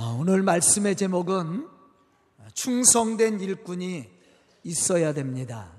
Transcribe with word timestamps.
아, 0.00 0.16
오늘 0.16 0.44
말씀의 0.44 0.94
제목은 0.94 1.68
충성된 2.54 3.40
일꾼이 3.40 4.08
있어야 4.62 5.12
됩니다. 5.12 5.72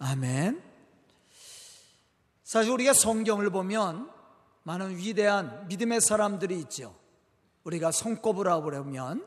아멘. 0.00 0.60
사실 2.42 2.72
우리가 2.72 2.92
성경을 2.92 3.50
보면 3.50 4.10
많은 4.64 4.96
위대한 4.96 5.68
믿음의 5.68 6.00
사람들이 6.00 6.58
있죠. 6.62 6.96
우리가 7.62 7.92
손꼽으라 7.92 8.62
그러면 8.62 9.24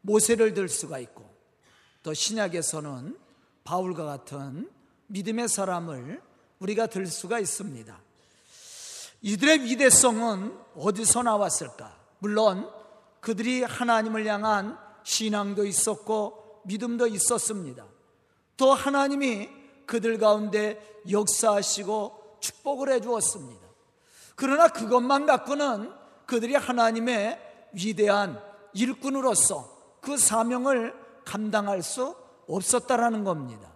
모세를 0.00 0.52
들 0.52 0.68
수가 0.68 0.98
있고 0.98 1.32
또 2.02 2.12
신약에서는 2.12 3.16
바울과 3.62 4.04
같은 4.04 4.68
믿음의 5.06 5.48
사람을 5.48 6.20
우리가 6.58 6.88
들 6.88 7.06
수가 7.06 7.38
있습니다. 7.38 8.00
이들의 9.22 9.62
위대성은 9.62 10.58
어디서 10.74 11.22
나왔을까? 11.22 11.96
물론 12.18 12.79
그들이 13.20 13.62
하나님을 13.62 14.26
향한 14.26 14.78
신앙도 15.02 15.64
있었고 15.64 16.62
믿음도 16.64 17.06
있었습니다. 17.06 17.86
또 18.56 18.74
하나님이 18.74 19.48
그들 19.86 20.18
가운데 20.18 21.02
역사하시고 21.10 22.38
축복을 22.40 22.92
해 22.92 23.00
주었습니다. 23.00 23.66
그러나 24.36 24.68
그것만 24.68 25.26
갖고는 25.26 25.92
그들이 26.26 26.54
하나님의 26.54 27.38
위대한 27.72 28.40
일꾼으로서 28.72 29.98
그 30.00 30.16
사명을 30.16 30.94
감당할 31.24 31.82
수 31.82 32.14
없었다라는 32.48 33.24
겁니다. 33.24 33.70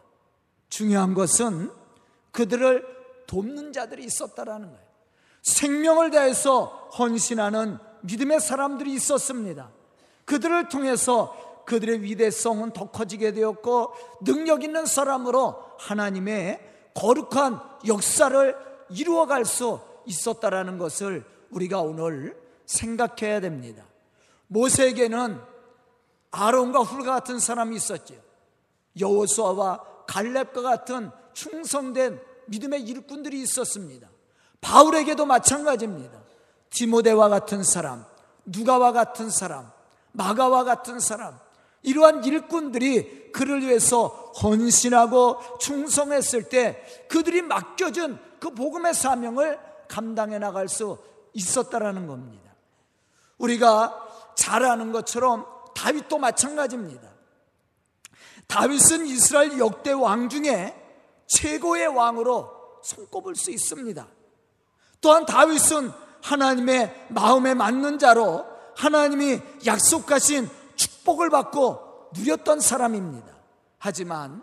중요한 0.69 1.15
것은 1.15 1.71
그들을 2.33 2.85
돕는 3.27 3.73
자들이 3.73 4.05
있었다라는 4.05 4.71
거예요. 4.71 4.85
생명을 5.43 6.11
다해서 6.11 6.91
헌신하는 6.99 7.79
믿음의 8.05 8.41
사람들이 8.41 8.93
있었습니다. 8.93 9.71
그들을 10.25 10.69
통해서 10.69 11.63
그들의 11.67 12.03
위대성은 12.03 12.73
더 12.73 12.91
커지게 12.91 13.33
되었고 13.33 13.95
능력 14.23 14.63
있는 14.63 14.87
사람으로 14.87 15.57
하나님의 15.79 16.61
거룩한 16.95 17.61
역사를 17.87 18.57
이루어갈 18.91 19.45
수 19.45 19.81
있었다라는 20.07 20.79
것을 20.79 21.25
우리가 21.51 21.81
오늘 21.81 22.37
생각해야 22.67 23.41
됩니다. 23.41 23.85
모세에게는 24.49 25.41
아론과 26.31 26.81
훌과 26.81 27.13
같은 27.13 27.39
사람이 27.39 27.77
있었죠. 27.77 28.15
여호수아와 29.01 30.05
갈렙과 30.07 30.63
같은 30.63 31.11
충성된 31.33 32.21
믿음의 32.47 32.83
일꾼들이 32.83 33.41
있었습니다. 33.41 34.09
바울에게도 34.61 35.25
마찬가지입니다. 35.25 36.24
디모데와 36.75 37.29
같은 37.29 37.63
사람, 37.63 38.05
누가와 38.45 38.93
같은 38.93 39.31
사람, 39.31 39.71
마가와 40.13 40.65
같은 40.65 41.01
사람, 41.01 41.39
이러한 41.83 42.25
일꾼들이 42.25 43.33
그를 43.33 43.63
위해서 43.63 44.07
헌신하고 44.43 45.59
충성했을 45.59 46.49
때 46.49 46.85
그들이 47.09 47.43
맡겨준 47.43 48.19
그 48.41 48.51
복음의 48.51 48.95
사명을 48.95 49.59
감당해 49.89 50.39
나갈 50.39 50.69
수 50.69 50.99
있었다라는 51.35 52.07
겁니다. 52.07 52.55
우리가 53.39 54.33
잘 54.35 54.65
아는 54.65 54.93
것처럼 54.93 55.47
다윗도 55.75 56.19
마찬가지입니다. 56.19 57.09
다윗은 58.47 59.07
이스라엘 59.07 59.59
역대 59.59 59.93
왕 59.93 60.29
중에 60.29 60.75
최고의 61.27 61.89
왕으로 61.89 62.51
손꼽을 62.83 63.35
수 63.37 63.51
있습니다. 63.51 64.07
또한 65.01 65.27
다윗은 65.27 66.04
하나님의 66.25 67.07
마음에 67.11 67.53
맞는 67.53 67.99
자로 67.99 68.47
하나님이 68.77 69.41
약속하신 69.67 70.49
축복을 70.75 71.29
받고 71.29 72.11
누렸던 72.17 72.61
사람입니다. 72.61 73.27
하지만 73.79 74.43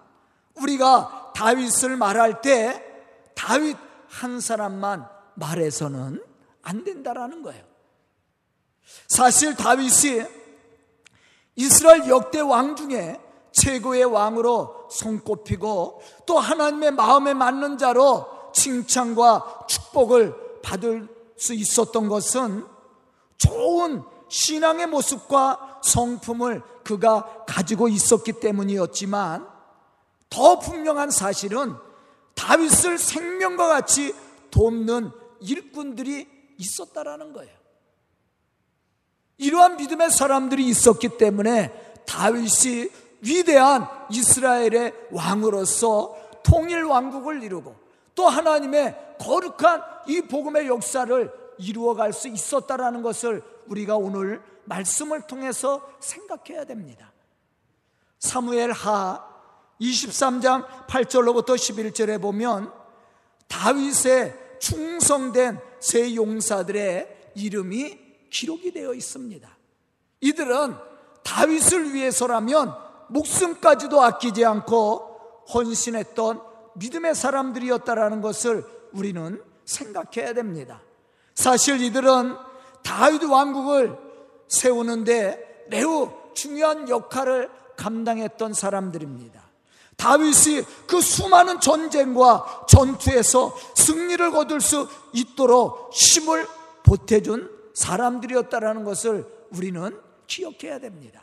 우리가 0.56 1.32
다윗을 1.36 1.98
말할 1.98 2.42
때 2.42 2.84
다윗 3.36 3.78
한 4.08 4.40
사람만 4.40 5.08
말해서는 5.36 6.24
안 6.62 6.84
된다라는 6.84 7.42
거예요. 7.42 7.64
사실 9.08 9.56
다윗이 9.56 10.24
이스라엘 11.56 12.08
역대 12.10 12.42
왕 12.42 12.76
중에 12.76 13.20
최고의 13.54 14.06
왕으로 14.06 14.88
손꼽히고 14.92 16.02
또 16.28 16.40
하나님의 16.40 16.92
마음에 16.92 17.34
맞는 17.34 17.80
자로 17.80 18.52
칭찬과 18.54 19.66
축복을 19.68 20.62
받을 20.62 21.21
수 21.42 21.54
있었던 21.54 22.08
것은 22.08 22.66
좋은 23.38 24.04
신앙의 24.30 24.88
모습과 24.88 25.82
성품을 25.84 26.62
그가 26.84 27.46
가지고 27.48 27.88
있었기 27.88 28.34
때문이었지만 28.34 29.48
더 30.30 30.60
분명한 30.60 31.10
사실은 31.10 31.76
다윗을 32.36 32.98
생명과 32.98 33.68
같이 33.68 34.16
돕는 34.52 35.12
일꾼들이 35.42 36.28
있었다라는 36.58 37.34
거예요. 37.34 37.52
이러한 39.38 39.78
믿음의 39.78 40.12
사람들이 40.12 40.68
있었기 40.68 41.18
때문에 41.18 42.04
다윗이 42.06 42.90
위대한 43.22 43.88
이스라엘의 44.12 44.94
왕으로서 45.12 46.16
통일 46.44 46.84
왕국을 46.84 47.44
이루고 47.44 47.76
또 48.14 48.28
하나님의 48.28 49.16
거룩한 49.20 49.91
이 50.08 50.22
복음의 50.22 50.68
역사를 50.68 51.32
이루어갈 51.58 52.14
수 52.14 52.28
있었다라는 52.28 53.02
것을 53.02 53.44
우리가 53.68 53.98
오늘 53.98 54.42
말씀을 54.66 55.28
통해서 55.28 55.88
생각해야 56.00 56.66
됩니다. 56.66 57.12
사무엘 58.20 58.72
하 58.72 59.28
23장 59.80 60.88
8절로부터 60.88 61.56
11절에 61.56 62.22
보면 62.22 62.72
다윗의 63.48 64.58
충성된 64.60 65.60
세 65.80 66.16
용사들의 66.16 67.32
이름이 67.36 68.00
기록이 68.30 68.72
되어 68.72 68.94
있습니다. 68.94 69.58
이들은 70.22 70.76
다윗을 71.24 71.94
위해서라면 71.94 72.74
목숨까지도 73.10 74.02
아끼지 74.02 74.46
않고 74.46 75.46
헌신했던 75.54 76.42
믿음의 76.76 77.16
사람들이었다라는 77.16 78.22
것을 78.22 78.64
우리는 78.94 79.42
생각해야 79.66 80.34
됩니다. 80.34 80.82
사실 81.36 81.82
이들은 81.82 82.36
다윗 82.84 83.24
왕국을 83.24 83.98
세우는데 84.48 85.66
매우 85.70 86.12
중요한 86.34 86.90
역할을 86.90 87.50
감당했던 87.78 88.54
사람들입니다. 88.54 89.42
다윗이 89.98 90.64
그 90.88 91.00
수많은 91.00 91.60
전쟁과 91.60 92.66
전투에서 92.68 93.56
승리를 93.76 94.32
거둘 94.32 94.62
수 94.62 94.88
있도록 95.14 95.92
힘을 95.94 96.48
보태준 96.84 97.50
사람들이었다라는 97.74 98.84
것을 98.84 99.26
우리는 99.52 100.00
기억해야 100.28 100.80
됩니다. 100.80 101.22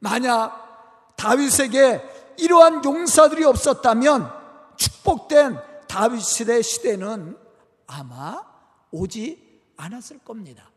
만약 0.00 1.14
다윗에게 1.16 2.02
이러한 2.36 2.84
용사들이 2.84 3.44
없었다면 3.44 4.30
축복된 4.76 5.58
다윗 5.88 6.20
시대 6.22 6.60
시대는 6.60 7.43
아마 7.86 8.42
오지 8.90 9.62
않았을 9.76 10.18
겁니다. 10.20 10.70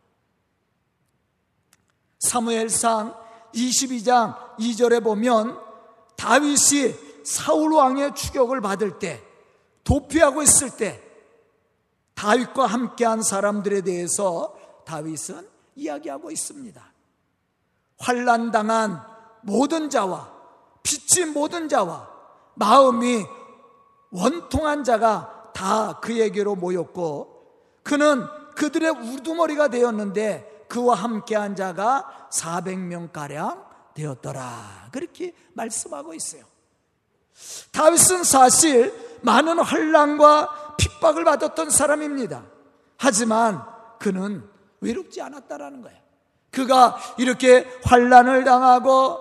사무엘상 2.19 3.15
22장 3.53 4.57
2절에 4.57 5.03
보면 5.03 5.59
다윗이 6.15 7.23
사울 7.23 7.73
왕의 7.73 8.15
추격을 8.15 8.61
받을 8.61 8.99
때 8.99 9.23
도피하고 9.83 10.41
있을 10.41 10.75
때 10.75 11.03
다윗과 12.15 12.65
함께한 12.65 13.21
사람들에 13.21 13.81
대해서 13.81 14.57
다윗은 14.85 15.47
이야기하고 15.75 16.31
있습니다. 16.31 16.83
환란 17.99 18.51
당한 18.51 19.01
모든 19.43 19.89
자와 19.89 20.33
빚진 20.81 21.33
모든 21.33 21.69
자와 21.69 22.09
마음이 22.55 23.23
원통한 24.11 24.83
자가 24.83 25.36
다 25.57 25.99
그에게로 26.01 26.55
모였고 26.55 27.35
그는 27.81 28.27
그들의 28.55 28.91
우두머리가 28.91 29.69
되었는데 29.69 30.65
그와 30.69 30.93
함께한 30.93 31.55
자가 31.55 32.27
400명가량 32.31 33.65
되었더라. 33.95 34.89
그렇게 34.91 35.33
말씀하고 35.53 36.13
있어요. 36.13 36.43
다윗은 37.71 38.23
사실 38.23 38.93
많은 39.21 39.57
환란과 39.57 40.75
핍박을 40.77 41.23
받았던 41.23 41.71
사람입니다. 41.71 42.43
하지만 42.97 43.65
그는 43.97 44.47
외롭지 44.81 45.23
않았다라는 45.23 45.81
거예요. 45.81 45.97
그가 46.51 46.99
이렇게 47.17 47.67
환란을 47.83 48.43
당하고 48.43 49.17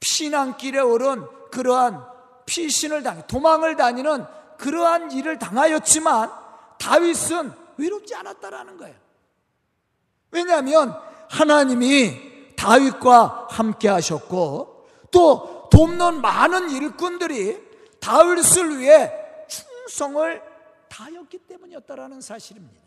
피난길에 0.00 0.80
오른 0.80 1.24
그러한 1.52 2.04
피신을 2.46 3.04
당 3.04 3.24
도망을 3.28 3.76
다니는 3.76 4.26
그러한 4.62 5.10
일을 5.10 5.40
당하였지만 5.40 6.30
다윗은 6.78 7.52
외롭지 7.78 8.14
않았다라는 8.14 8.76
거예요. 8.76 8.94
왜냐하면 10.30 10.96
하나님이 11.28 12.54
다윗과 12.54 13.48
함께 13.50 13.88
하셨고 13.88 14.88
또 15.10 15.68
돕는 15.72 16.20
많은 16.20 16.70
일꾼들이 16.70 17.60
다윗을 17.98 18.78
위해 18.78 19.10
충성을 19.48 20.42
다했기 20.88 21.38
때문이었다라는 21.38 22.20
사실입니다. 22.20 22.82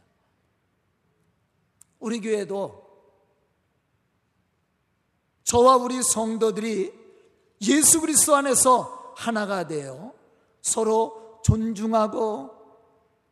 우리 1.99 2.21
교회도 2.21 2.85
저와 5.43 5.75
우리 5.75 6.01
성도들이 6.01 6.93
예수 7.63 7.99
그리스도 7.99 8.35
안에서 8.35 9.13
하나가 9.17 9.67
되어 9.67 10.13
서로 10.61 11.24
존중하고 11.45 12.49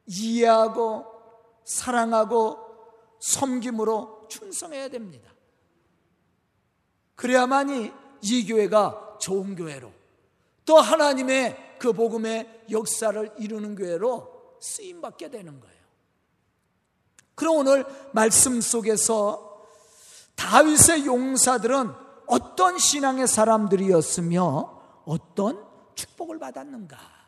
이해하고 0.05 1.05
사랑하고 1.63 2.59
섬김으로 3.19 4.27
충성해야 4.29 4.89
됩니다. 4.89 5.31
그래야만이 7.15 7.91
이 8.21 8.45
교회가 8.45 9.17
좋은 9.19 9.55
교회로 9.55 9.91
또 10.65 10.77
하나님의 10.77 11.77
그 11.79 11.91
복음의 11.91 12.65
역사를 12.69 13.33
이루는 13.39 13.75
교회로 13.75 14.57
쓰임 14.61 15.01
받게 15.01 15.31
되는 15.31 15.59
거예요. 15.59 15.83
그럼 17.33 17.57
오늘 17.57 17.85
말씀 18.11 18.61
속에서 18.61 19.65
다윗의 20.35 21.07
용사들은 21.07 21.91
어떤 22.27 22.77
신앙의 22.77 23.27
사람들이었으며 23.27 25.01
어떤 25.05 25.65
축복을 25.95 26.37
받았는가? 26.37 27.22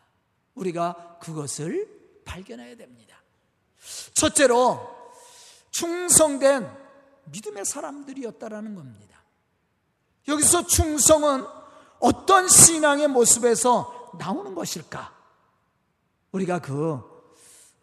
우리가 0.55 1.19
그것을 1.21 2.21
발견해야 2.25 2.75
됩니다. 2.75 3.21
첫째로 4.13 4.95
충성된 5.71 6.69
믿음의 7.25 7.65
사람들이었다라는 7.65 8.75
겁니다. 8.75 9.21
여기서 10.27 10.65
충성은 10.65 11.45
어떤 11.99 12.47
신앙의 12.47 13.07
모습에서 13.07 14.13
나오는 14.19 14.55
것일까? 14.55 15.13
우리가 16.31 16.59
그 16.59 17.01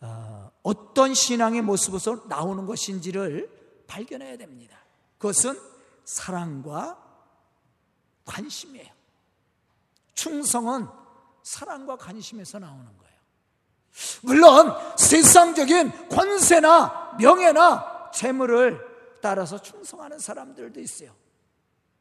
어, 0.00 0.50
떤 0.94 1.14
신앙의 1.14 1.62
모습에서 1.62 2.24
나오는 2.28 2.66
것인지를 2.66 3.84
발견해야 3.86 4.36
됩니다. 4.36 4.78
그것은 5.18 5.58
사랑과 6.04 6.98
관심이에요. 8.24 8.88
충성은 10.14 10.88
사랑과 11.42 11.96
관심에서 11.96 12.58
나오는 12.58 12.84
거예요. 12.84 13.12
물론 14.22 14.72
세상적인 14.96 16.08
권세나 16.08 17.16
명예나 17.18 18.10
재물을 18.12 18.80
따라서 19.20 19.60
충성하는 19.60 20.18
사람들도 20.18 20.80
있어요. 20.80 21.14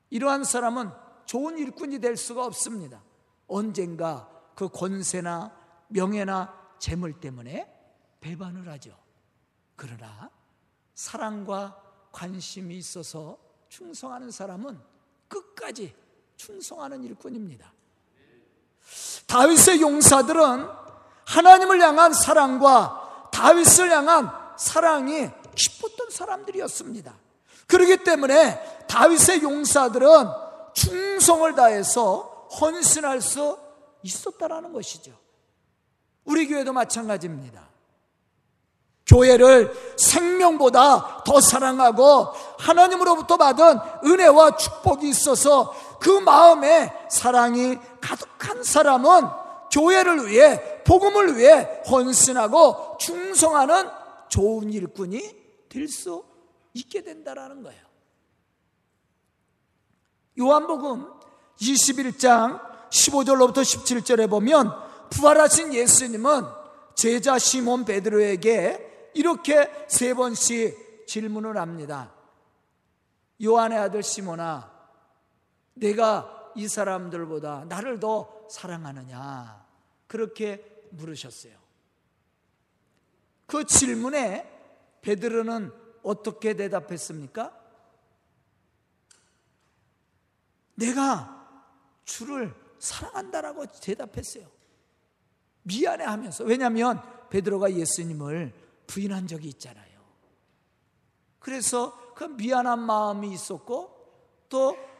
이러한 0.09 0.43
사람은 0.43 0.91
좋은 1.25 1.57
일꾼이 1.57 1.99
될 1.99 2.17
수가 2.17 2.45
없습니다. 2.45 3.03
언젠가 3.47 4.29
그 4.55 4.69
권세나 4.69 5.55
명예나 5.89 6.75
재물 6.79 7.19
때문에 7.19 7.71
배반을 8.19 8.67
하죠. 8.69 8.97
그러나 9.75 10.29
사랑과 10.94 11.81
관심이 12.11 12.77
있어서 12.77 13.37
충성하는 13.69 14.31
사람은 14.31 14.79
끝까지 15.27 15.95
충성하는 16.35 17.03
일꾼입니다. 17.03 17.73
다윗의 19.31 19.80
용사들은 19.80 20.68
하나님을 21.24 21.81
향한 21.81 22.12
사랑과 22.12 23.30
다윗을 23.31 23.89
향한 23.89 24.30
사랑이 24.57 25.30
깊었던 25.56 26.10
사람들이었습니다. 26.10 27.13
그렇기 27.66 28.04
때문에 28.04 28.86
다윗의 28.89 29.42
용사들은 29.42 30.28
충성을 30.74 31.56
다해서 31.56 32.50
헌신할 32.60 33.22
수 33.22 33.57
있었다라는 34.04 34.74
것이죠. 34.74 35.13
우리 36.25 36.45
교회도 36.50 36.74
마찬가지입니다. 36.74 37.69
교회를 39.07 39.95
생명보다 39.98 41.24
더 41.24 41.39
사랑하고 41.39 42.33
하나님으로부터 42.60 43.38
받은 43.38 43.80
은혜와 44.04 44.57
축복이 44.57 45.07
있어서 45.07 45.74
그 46.01 46.09
마음에 46.09 46.92
사랑이 47.09 47.77
가득한 48.01 48.63
사람은 48.63 49.21
교회를 49.71 50.27
위해 50.27 50.83
복음을 50.83 51.38
위해 51.38 51.81
헌신하고 51.89 52.98
충성하는 53.00 53.88
좋은 54.27 54.74
일꾼이 54.74 55.19
될 55.69 55.88
수 55.88 56.25
있게 56.74 57.03
된다라는 57.03 57.63
거예요. 57.63 57.81
요한복음 60.39 61.06
21장 61.59 62.89
15절로부터 62.89 63.57
17절에 63.57 64.30
보면 64.30 64.71
부활하신 65.09 65.74
예수님은 65.74 66.45
제자 66.95 67.38
시몬 67.38 67.86
베드로에게 67.86 69.12
이렇게 69.13 69.69
세 69.88 70.13
번씩 70.13 71.06
질문을 71.07 71.57
합니다. 71.57 72.13
요한의 73.44 73.77
아들 73.77 74.01
시몬아, 74.04 74.70
내가 75.81 76.54
이 76.56 76.68
사람들보다 76.68 77.66
나를 77.66 78.00
더 78.00 78.45
사랑하느냐? 78.50 79.66
그렇게 80.07 80.83
물으셨어요. 80.92 81.57
그 83.48 83.66
질문에 83.66 85.00
베드로는 85.01 85.72
어떻게 86.04 86.56
대답했습니까? 86.56 87.60
내가 90.75 91.68
주를 92.06 92.54
사랑한다라고 92.80 93.66
대답했어요. 93.81 94.48
미안해 95.63 96.06
하면서. 96.06 96.44
왜냐하면 96.44 97.01
베드로가 97.30 97.74
예수님을 97.74 98.54
부인한 98.88 99.28
적이 99.28 99.50
있잖아요. 99.50 100.00
그래서 101.39 102.13
그 102.13 102.25
미안한 102.25 102.80
마음이 102.80 103.31
있었고 103.33 104.45
또 104.50 104.90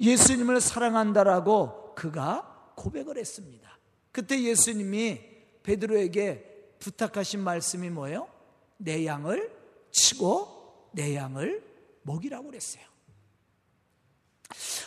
예수님을 0.00 0.60
사랑한다라고 0.60 1.94
그가 1.94 2.72
고백을 2.76 3.18
했습니다. 3.18 3.78
그때 4.12 4.40
예수님이 4.40 5.20
베드로에게 5.62 6.76
부탁하신 6.78 7.40
말씀이 7.40 7.90
뭐예요? 7.90 8.28
내 8.76 9.06
양을 9.06 9.52
치고 9.90 10.90
내 10.92 11.14
양을 11.16 11.62
먹이라고 12.02 12.44
그랬어요. 12.44 12.84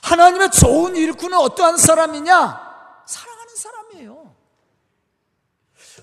하나님의 0.04 0.52
좋은 0.52 0.96
일꾼은 0.96 1.38
어떠한 1.38 1.78
사람이냐? 1.78 3.04
사랑하는 3.06 3.56
사람이에요. 3.56 4.36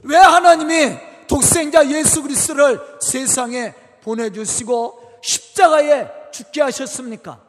왜 0.02 0.16
하나님이 0.16 1.26
독생자 1.28 1.88
예수 1.90 2.22
그리스도를 2.22 2.98
세상에 3.00 3.74
보내주시고 4.02 5.20
십자가에 5.22 6.30
죽게 6.32 6.60
하셨습니까? 6.62 7.43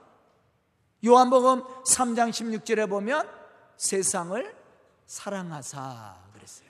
요한복음 1.06 1.64
3장 1.84 2.30
16절에 2.32 2.90
보면 2.90 3.30
세상을 3.78 4.56
사랑하사 5.06 6.16
그랬어요. 6.34 6.70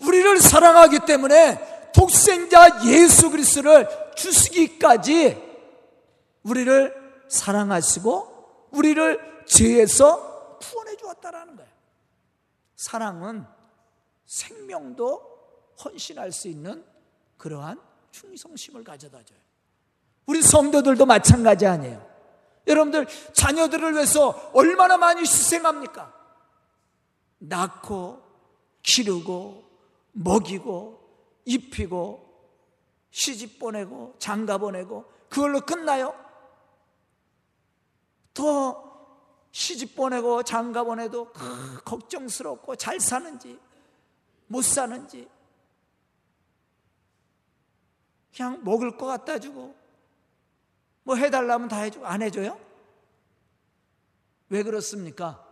우리를 0.00 0.40
사랑하기 0.40 1.00
때문에 1.06 1.92
독생자 1.92 2.84
예수 2.86 3.30
그리스도를 3.30 3.86
주시기까지 4.16 5.36
우리를 6.42 7.24
사랑하시고 7.28 8.68
우리를 8.70 9.44
죄에서 9.46 10.58
구원해 10.58 10.96
주었다라는 10.96 11.56
거예요. 11.56 11.70
사랑은 12.76 13.44
생명도 14.24 15.28
헌신할 15.84 16.32
수 16.32 16.48
있는 16.48 16.84
그러한 17.36 17.80
충성심을 18.12 18.84
가져다 18.84 19.22
줘요. 19.22 19.38
우리 20.26 20.42
성도들도 20.42 21.04
마찬가지 21.04 21.66
아니에요. 21.66 22.09
여러분들 22.70 23.06
자녀들을 23.32 23.94
위해서 23.94 24.50
얼마나 24.54 24.96
많이 24.96 25.20
희생합니까? 25.22 26.12
낳고 27.38 28.22
기르고 28.82 29.68
먹이고 30.12 31.00
입히고 31.44 32.30
시집 33.10 33.58
보내고 33.58 34.14
장가 34.18 34.58
보내고 34.58 35.04
그걸로 35.28 35.60
끝나요? 35.60 36.14
더 38.32 38.88
시집 39.50 39.96
보내고 39.96 40.42
장가 40.42 40.84
보내도 40.84 41.32
걱정스럽고 41.84 42.76
잘 42.76 43.00
사는지 43.00 43.58
못 44.46 44.62
사는지 44.62 45.28
그냥 48.34 48.62
먹을 48.64 48.96
거 48.96 49.06
갖다 49.06 49.38
주고 49.38 49.74
뭐 51.02 51.16
해달라면 51.16 51.68
다 51.68 51.80
해주고 51.80 52.06
안 52.06 52.22
해줘요? 52.22 52.58
왜 54.48 54.62
그렇습니까? 54.62 55.46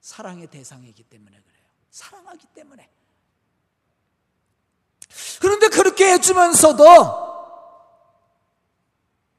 사랑의 0.00 0.48
대상이기 0.48 1.04
때문에 1.04 1.40
그래요. 1.40 1.64
사랑하기 1.90 2.46
때문에. 2.54 2.90
그런데 5.40 5.68
그렇게 5.68 6.12
해주면서도 6.12 7.32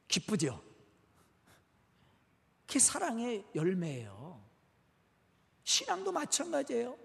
기쁘죠? 0.08 0.62
그게 2.68 2.80
사랑의 2.80 3.46
열매예요. 3.56 4.42
신앙도 5.64 6.12
마찬가지예요. 6.12 6.98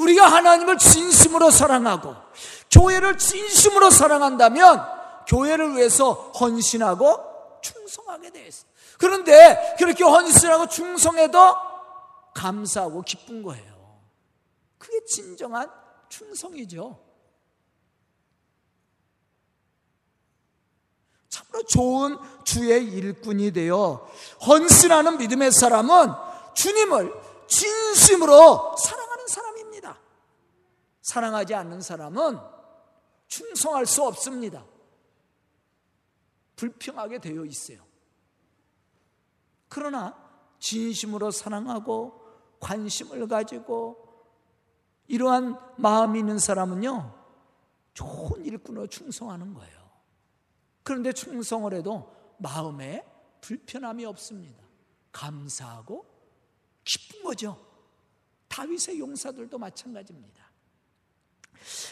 우리가 0.00 0.26
하나님을 0.26 0.78
진심으로 0.78 1.50
사랑하고 1.50 2.14
교회를 2.70 3.18
진심으로 3.18 3.90
사랑한다면 3.90 4.97
교회를 5.28 5.76
위해서 5.76 6.12
헌신하고 6.12 7.60
충성하게 7.60 8.30
되어 8.30 8.46
있어요. 8.46 8.70
그런데 8.98 9.76
그렇게 9.78 10.02
헌신하고 10.02 10.66
충성해도 10.68 11.38
감사하고 12.34 13.02
기쁜 13.02 13.42
거예요. 13.42 14.00
그게 14.78 15.04
진정한 15.04 15.70
충성이죠. 16.08 16.98
참으로 21.28 21.62
좋은 21.64 22.18
주의 22.44 22.84
일꾼이 22.84 23.52
되어 23.52 24.08
헌신하는 24.46 25.18
믿음의 25.18 25.52
사람은 25.52 26.10
주님을 26.54 27.12
진심으로 27.46 28.76
사랑하는 28.76 29.28
사람입니다. 29.28 29.98
사랑하지 31.02 31.54
않는 31.54 31.80
사람은 31.80 32.38
충성할 33.28 33.86
수 33.86 34.02
없습니다. 34.04 34.64
불평하게 36.58 37.20
되어 37.20 37.44
있어요. 37.44 37.78
그러나 39.68 40.16
진심으로 40.58 41.30
사랑하고 41.30 42.20
관심을 42.58 43.28
가지고 43.28 44.04
이러한 45.06 45.58
마음이 45.76 46.18
있는 46.18 46.38
사람은요, 46.38 47.14
좋은 47.94 48.44
일꾼으로 48.44 48.88
충성하는 48.88 49.54
거예요. 49.54 49.78
그런데 50.82 51.12
충성을 51.12 51.72
해도 51.72 52.12
마음에 52.38 53.06
불편함이 53.40 54.04
없습니다. 54.04 54.62
감사하고 55.12 56.04
기쁜 56.84 57.22
거죠. 57.22 57.64
다윗의 58.48 58.98
용사들도 58.98 59.56
마찬가지입니다. 59.58 60.44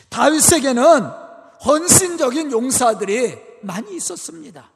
다윗에게는 0.09 1.03
헌신적인 1.65 2.51
용사들이 2.51 3.56
많이 3.67 3.95
있었습니다. 3.97 4.71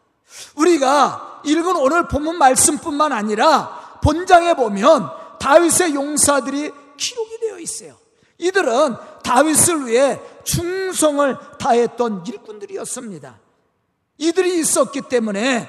우리가 0.57 1.43
읽은 1.45 1.77
오늘 1.77 2.09
본문 2.09 2.39
말씀뿐만 2.39 3.13
아니라 3.13 3.99
본장에 4.03 4.55
보면 4.55 5.11
다윗의 5.39 5.95
용사들이 5.95 6.73
기록이 6.97 7.41
되어 7.41 7.59
있어요. 7.59 7.97
이들은 8.39 8.97
다윗을 9.23 9.87
위해 9.87 10.21
충성을 10.45 11.37
다했던 11.59 12.25
일꾼들이었습니다. 12.27 13.39
이들이 14.19 14.61
있었기 14.61 15.03
때문에 15.03 15.69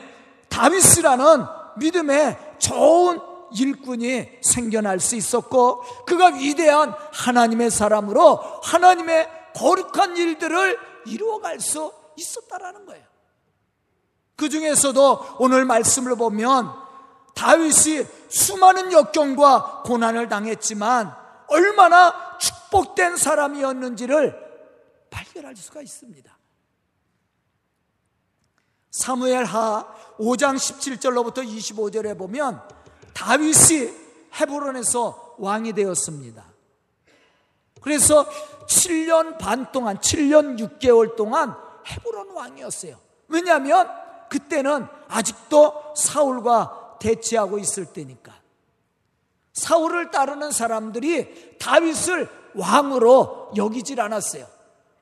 다윗이라는 0.49 1.45
믿음의 1.77 2.37
좋은 2.59 3.19
일꾼이 3.53 4.29
생겨날 4.41 4.99
수 4.99 5.15
있었고 5.15 5.81
그가 6.05 6.27
위대한 6.27 6.93
하나님의 7.11 7.71
사람으로 7.71 8.37
하나님의 8.63 9.29
거룩한 9.55 10.15
일들을 10.15 10.77
이루어갈 11.05 11.59
수 11.59 11.91
있었다라는 12.15 12.85
거예요. 12.85 13.10
그 14.41 14.49
중에서도 14.49 15.35
오늘 15.37 15.65
말씀을 15.65 16.15
보면 16.15 16.73
다윗이 17.35 18.07
수많은 18.27 18.91
역경과 18.91 19.83
고난을 19.85 20.29
당했지만 20.29 21.15
얼마나 21.45 22.39
축복된 22.39 23.17
사람이었는지를 23.17 24.35
발견할 25.11 25.55
수가 25.55 25.83
있습니다. 25.83 26.35
사무엘 28.89 29.45
하 29.45 29.85
5장 30.17 30.55
17절로부터 30.55 31.47
25절에 31.47 32.17
보면 32.17 32.63
다윗이 33.13 33.93
헤브론에서 34.39 35.35
왕이 35.37 35.73
되었습니다. 35.73 36.43
그래서 37.79 38.27
7년 38.65 39.37
반 39.37 39.71
동안, 39.71 39.99
7년 39.99 40.57
6개월 40.79 41.15
동안 41.15 41.55
헤브론 41.85 42.31
왕이었어요. 42.31 42.97
왜냐하면 43.27 44.00
그때는 44.31 44.87
아직도 45.09 45.93
사울과 45.93 46.95
대치하고 47.01 47.59
있을 47.59 47.87
때니까. 47.87 48.33
사울을 49.51 50.09
따르는 50.09 50.51
사람들이 50.51 51.57
다윗을 51.59 52.29
왕으로 52.55 53.51
여기질 53.57 53.99
않았어요. 53.99 54.47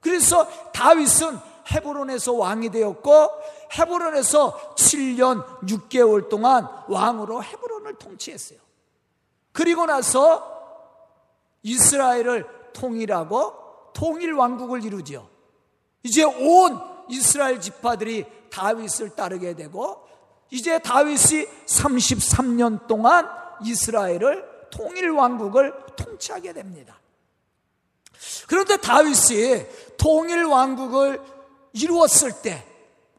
그래서 0.01 0.47
다윗은 0.71 1.37
헤브론에서 1.71 2.33
왕이 2.33 2.71
되었고 2.71 3.29
헤브론에서 3.77 4.73
7년 4.73 5.45
6개월 5.61 6.27
동안 6.27 6.67
왕으로 6.87 7.43
헤브론을 7.43 7.99
통치했어요. 7.99 8.57
그리고 9.51 9.85
나서 9.85 10.59
이스라엘을 11.61 12.47
통일하고 12.73 13.91
통일 13.93 14.33
왕국을 14.33 14.83
이루지요. 14.83 15.29
이제 16.01 16.23
온 16.23 16.79
이스라엘 17.09 17.61
지파들이 17.61 18.38
다윗을 18.49 19.15
따르게 19.15 19.55
되고 19.55 20.07
이제 20.49 20.79
다윗이 20.79 21.45
33년 21.65 22.87
동안 22.87 23.29
이스라엘을 23.63 24.69
통일 24.71 25.11
왕국을 25.11 25.73
통치하게 25.95 26.53
됩니다. 26.53 26.99
그런데 28.47 28.77
다윗이 28.77 29.65
통일 29.97 30.45
왕국을 30.45 31.21
이루었을 31.73 32.41
때 32.41 32.65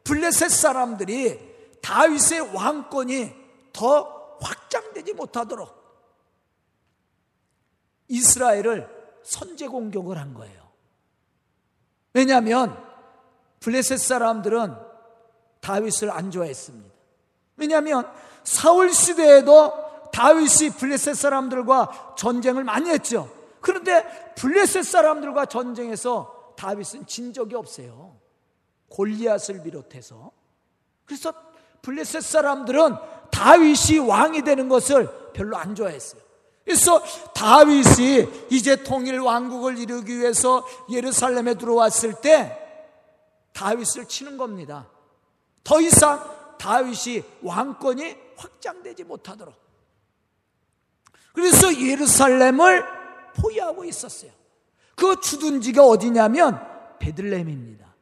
블레셋 0.03 0.51
사람들이 0.51 1.39
다윗의 1.81 2.53
왕권이 2.53 3.33
더 3.73 4.37
확장되지 4.41 5.13
못하도록 5.13 5.81
이스라엘을 8.09 8.89
선제 9.23 9.67
공격을 9.67 10.17
한 10.17 10.33
거예요. 10.33 10.61
왜냐하면 12.13 12.77
블레셋 13.61 13.99
사람들은 13.99 14.90
다윗을 15.61 16.11
안 16.11 16.31
좋아했습니다. 16.31 16.89
왜냐하면 17.57 18.11
사울 18.43 18.93
시대에도 18.93 19.73
다윗이 20.11 20.71
블레셋 20.77 21.15
사람들과 21.15 22.15
전쟁을 22.17 22.63
많이 22.63 22.89
했죠. 22.89 23.29
그런데 23.61 24.33
블레셋 24.35 24.83
사람들과 24.83 25.45
전쟁에서 25.45 26.53
다윗은 26.57 27.05
진 27.07 27.31
적이 27.33 27.55
없어요. 27.55 28.17
골리앗을 28.89 29.63
비롯해서. 29.63 30.31
그래서 31.05 31.33
블레셋 31.81 32.21
사람들은 32.21 32.95
다윗이 33.31 33.99
왕이 33.99 34.43
되는 34.43 34.67
것을 34.67 35.09
별로 35.33 35.57
안 35.57 35.75
좋아했어요. 35.75 36.21
그래서 36.65 37.01
다윗이 37.33 38.47
이제 38.49 38.83
통일 38.83 39.19
왕국을 39.19 39.77
이루기 39.77 40.19
위해서 40.19 40.65
예루살렘에 40.89 41.55
들어왔을 41.55 42.15
때 42.21 42.57
다윗을 43.53 44.07
치는 44.07 44.37
겁니다. 44.37 44.87
더 45.63 45.79
이상 45.81 46.23
다윗이 46.57 47.23
왕권이 47.41 48.15
확장되지 48.35 49.03
못하도록. 49.03 49.53
그래서 51.33 51.73
예루살렘을 51.79 52.83
포위하고 53.35 53.85
있었어요. 53.85 54.31
그 54.95 55.19
주둔지가 55.19 55.85
어디냐면 55.85 56.59
베들레헴입니다. 56.99 57.95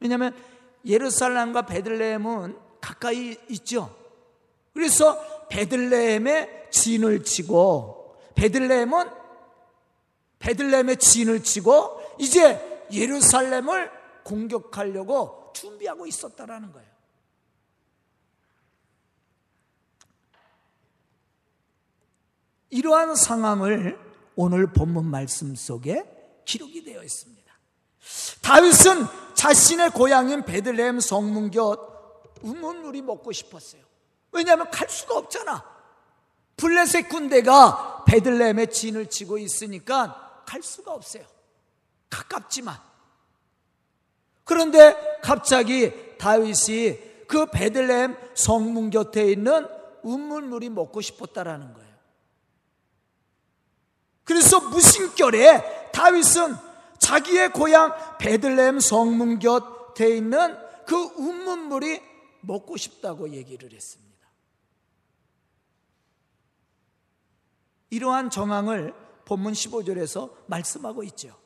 왜냐하면 0.00 0.34
예루살렘과 0.84 1.62
베들레헴은 1.62 2.58
가까이 2.80 3.36
있죠. 3.48 3.94
그래서 4.72 5.46
베들레헴에 5.48 6.68
진을 6.70 7.24
치고 7.24 8.16
베들레헴은 8.34 9.10
베들레헴에 10.38 10.94
진을 10.96 11.42
치고 11.42 12.16
이제 12.18 12.86
예루살렘을 12.92 13.90
공격하려고 14.24 15.39
준비하고 15.52 16.06
있었다라는 16.06 16.72
거예요. 16.72 16.90
이러한 22.70 23.16
상황을 23.16 23.98
오늘 24.36 24.72
본문 24.72 25.06
말씀 25.06 25.54
속에 25.54 26.04
기록이 26.44 26.84
되어 26.84 27.02
있습니다. 27.02 27.40
다윗은 28.42 29.06
자신의 29.34 29.90
고향인 29.90 30.44
베들레헴 30.44 31.00
성문곁 31.00 31.90
우문물이 32.42 33.02
먹고 33.02 33.32
싶었어요. 33.32 33.82
왜냐하면 34.32 34.70
갈 34.70 34.88
수가 34.88 35.16
없잖아. 35.16 35.64
블레셋 36.56 37.08
군대가 37.08 38.04
베들레헴에 38.04 38.66
진을 38.66 39.10
치고 39.10 39.38
있으니까 39.38 40.42
갈 40.46 40.62
수가 40.62 40.92
없어요. 40.92 41.24
가깝지만. 42.08 42.89
그런데 44.44 44.94
갑자기 45.22 45.92
다윗이 46.18 47.26
그 47.26 47.46
베들레헴 47.46 48.16
성문 48.34 48.90
곁에 48.90 49.30
있는 49.30 49.66
음물물이 50.04 50.70
먹고 50.70 51.00
싶었다라는 51.00 51.74
거예요. 51.74 51.90
그래서 54.24 54.60
무심결에 54.60 55.90
다윗은 55.92 56.54
자기의 56.98 57.52
고향 57.52 57.92
베들레헴 58.18 58.80
성문 58.80 59.38
곁에 59.38 60.16
있는 60.16 60.56
그 60.86 60.96
음문 61.18 61.68
물이 61.68 62.00
먹고 62.40 62.76
싶다고 62.76 63.30
얘기를 63.30 63.72
했습니다. 63.72 64.10
이러한 67.90 68.30
정황을 68.30 68.94
본문 69.24 69.52
15절에서 69.52 70.32
말씀하고 70.46 71.02
있죠. 71.04 71.36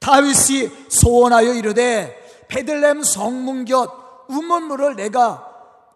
다윗이 0.00 0.88
소원하여 0.88 1.54
이르되 1.54 2.46
베들렘 2.48 3.02
성문 3.02 3.64
곁 3.64 4.26
우먼물을 4.28 4.96
내가 4.96 5.44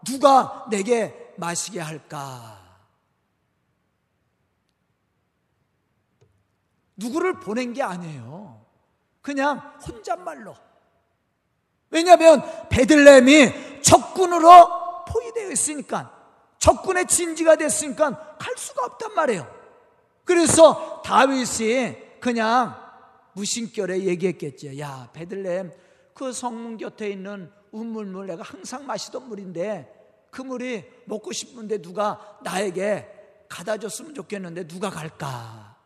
누가 0.04 0.66
내게 0.70 1.32
마시게 1.36 1.80
할까? 1.80 2.58
누구를 6.96 7.40
보낸 7.40 7.72
게 7.72 7.82
아니에요. 7.82 8.64
그냥 9.20 9.58
혼잣말로. 9.86 10.54
왜냐하면 11.90 12.42
베들렘이 12.68 13.82
적군으로 13.82 15.04
포위되어 15.06 15.50
있으니까 15.50 16.10
적군의 16.58 17.06
진지가 17.06 17.56
됐으니까 17.56 18.36
갈 18.38 18.54
수가 18.56 18.86
없단 18.86 19.14
말이에요. 19.14 19.46
그래서 20.24 21.02
다윗이 21.04 22.20
그냥 22.20 22.81
무심결에 23.34 24.04
얘기했겠죠. 24.04 24.78
야, 24.78 25.10
베들렘 25.12 25.72
그 26.14 26.32
성문 26.32 26.76
곁에 26.76 27.10
있는 27.10 27.50
우물물 27.70 28.26
내가 28.26 28.42
항상 28.42 28.86
마시던 28.86 29.28
물인데 29.28 30.28
그 30.30 30.42
물이 30.42 30.84
먹고 31.06 31.32
싶은데 31.32 31.80
누가 31.80 32.38
나에게 32.42 33.46
가다 33.48 33.76
줬으면 33.76 34.14
좋겠는데 34.14 34.66
누가 34.66 34.90
갈까? 34.90 35.76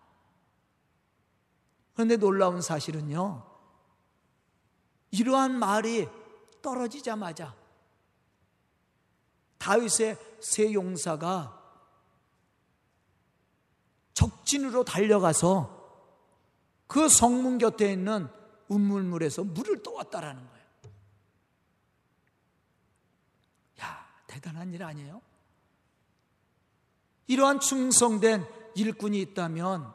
그런데 1.95 2.17
놀라운 2.17 2.61
사실은요. 2.61 3.45
이러한 5.11 5.59
말이 5.59 6.09
떨어지자마자 6.63 7.55
다윗의 9.59 10.17
세 10.41 10.73
용사가 10.73 11.63
적진으로 14.15 14.85
달려가서 14.85 15.76
그 16.87 17.09
성문 17.09 17.59
곁에 17.59 17.93
있는 17.93 18.29
운물물에서 18.69 19.45
물을 19.45 19.83
떠왔다라는 19.83 20.47
거예요. 20.47 20.67
야, 23.83 24.07
대단한 24.27 24.73
일 24.73 24.83
아니에요? 24.83 25.21
이러한 27.27 27.61
충성된 27.61 28.47
일꾼이 28.75 29.21
있다면 29.21 29.93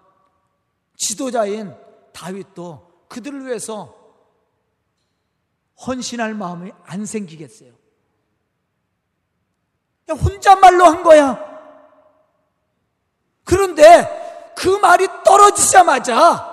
지도자인 0.98 1.76
다윗도 2.14 3.06
그들을 3.08 3.46
위해서 3.46 3.98
헌신할 5.86 6.34
마음이 6.36 6.72
안 6.84 7.06
생기겠어요. 7.06 7.74
혼잣말로 10.10 10.86
한 10.86 11.04
거야. 11.04 11.52
그런데 13.46 14.54
그 14.58 14.68
말이 14.68 15.08
떨어지자마자 15.24 16.51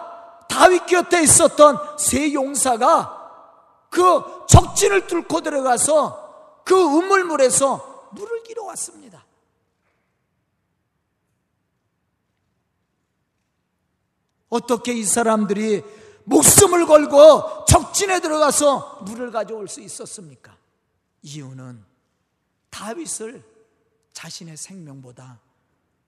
다윗 0.59 0.87
곁에 0.87 1.23
있었던 1.23 1.99
세 1.99 2.33
용사가 2.33 3.87
그 3.91 4.45
적진을 4.49 5.07
뚫고 5.07 5.41
들어가서 5.41 6.62
그 6.65 6.75
우물물에서 6.75 8.11
물을 8.12 8.43
길어 8.43 8.65
왔습니다. 8.65 9.25
어떻게 14.49 14.95
이 14.95 15.05
사람들이 15.05 15.85
목숨을 16.25 16.87
걸고 16.87 17.67
적진에 17.67 18.19
들어가서 18.19 19.03
물을 19.03 19.31
가져올 19.31 19.69
수 19.69 19.81
있었습니까? 19.81 20.57
이유는 21.23 21.85
다윗을 22.71 23.45
자신의 24.12 24.57
생명보다 24.57 25.40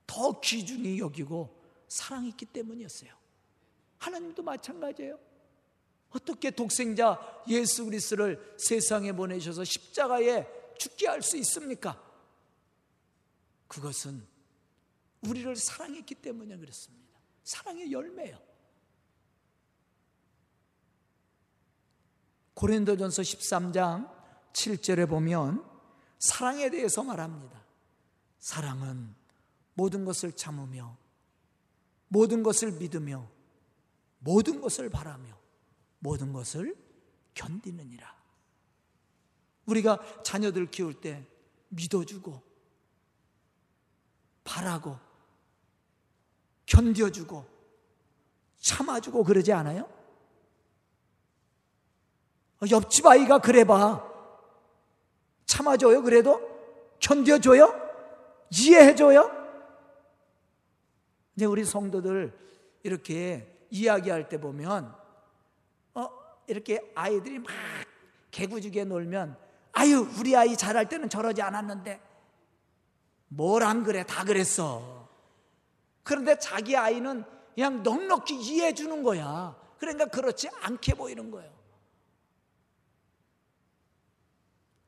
더 0.09 0.41
귀중히 0.41 0.99
여기고 0.99 1.57
사랑했기 1.87 2.47
때문이었어요. 2.47 3.21
하나님도 4.01 4.43
마찬가지예요. 4.43 5.19
어떻게 6.11 6.51
독생자 6.51 7.19
예수 7.49 7.85
그리스도를 7.85 8.57
세상에 8.59 9.13
보내셔서 9.13 9.63
십자가에 9.65 10.47
죽게 10.77 11.07
할 11.07 11.23
수 11.23 11.37
있습니까? 11.37 12.03
그것은 13.69 14.27
우리를 15.21 15.55
사랑했기 15.55 16.17
때문에 16.17 16.57
그렇습니다. 16.57 17.21
사랑의 17.45 17.93
열매예요. 17.93 18.39
고린도전서 22.55 23.23
13장 23.23 24.11
7절에 24.53 25.09
보면 25.09 25.65
사랑에 26.19 26.69
대해서 26.71 27.03
말합니다. 27.05 27.63
사랑은 28.39 29.15
모든 29.75 30.05
것을 30.05 30.33
참으며 30.33 30.97
모든 32.09 32.43
것을 32.43 32.73
믿으며 32.73 33.31
모든 34.21 34.61
것을 34.61 34.89
바라며 34.89 35.37
모든 35.99 36.33
것을 36.33 36.77
견디느니라. 37.35 38.21
우리가 39.67 40.23
자녀들 40.23 40.71
키울 40.71 40.95
때 40.95 41.27
믿어주고 41.69 42.43
바라고 44.45 44.99
견뎌주고 46.67 47.47
참아주고 48.59 49.25
그러지 49.25 49.53
않아요? 49.53 49.89
옆집 52.71 53.07
아이가 53.07 53.39
그래봐. 53.39 54.09
참아줘요, 55.47 56.03
그래도? 56.03 56.41
견뎌줘요? 57.01 57.75
이해해줘요? 58.51 59.31
이제 61.35 61.47
우리 61.47 61.65
성도들 61.65 62.39
이렇게 62.83 63.50
이야기할 63.71 64.29
때 64.29 64.41
보면 64.41 64.95
어 65.95 66.09
이렇게 66.47 66.93
아이들이 66.95 67.39
막 67.39 67.49
개구지게 68.31 68.85
놀면 68.85 69.37
아유 69.73 70.09
우리 70.19 70.37
아이 70.37 70.57
잘할 70.57 70.89
때는 70.89 71.09
저러지 71.09 71.43
않았는데 71.43 72.01
뭘 73.29 73.63
안 73.63 73.85
그래? 73.85 74.05
다 74.05 74.25
그랬어. 74.25 75.09
그런데 76.03 76.37
자기 76.39 76.77
아이는 76.77 77.25
그냥 77.55 77.83
넉넉히 77.83 78.35
이해해 78.41 78.75
주는 78.75 79.03
거야. 79.03 79.57
그러니까 79.79 80.07
그렇지 80.07 80.49
않게 80.63 80.95
보이는 80.95 81.31
거예요. 81.31 81.51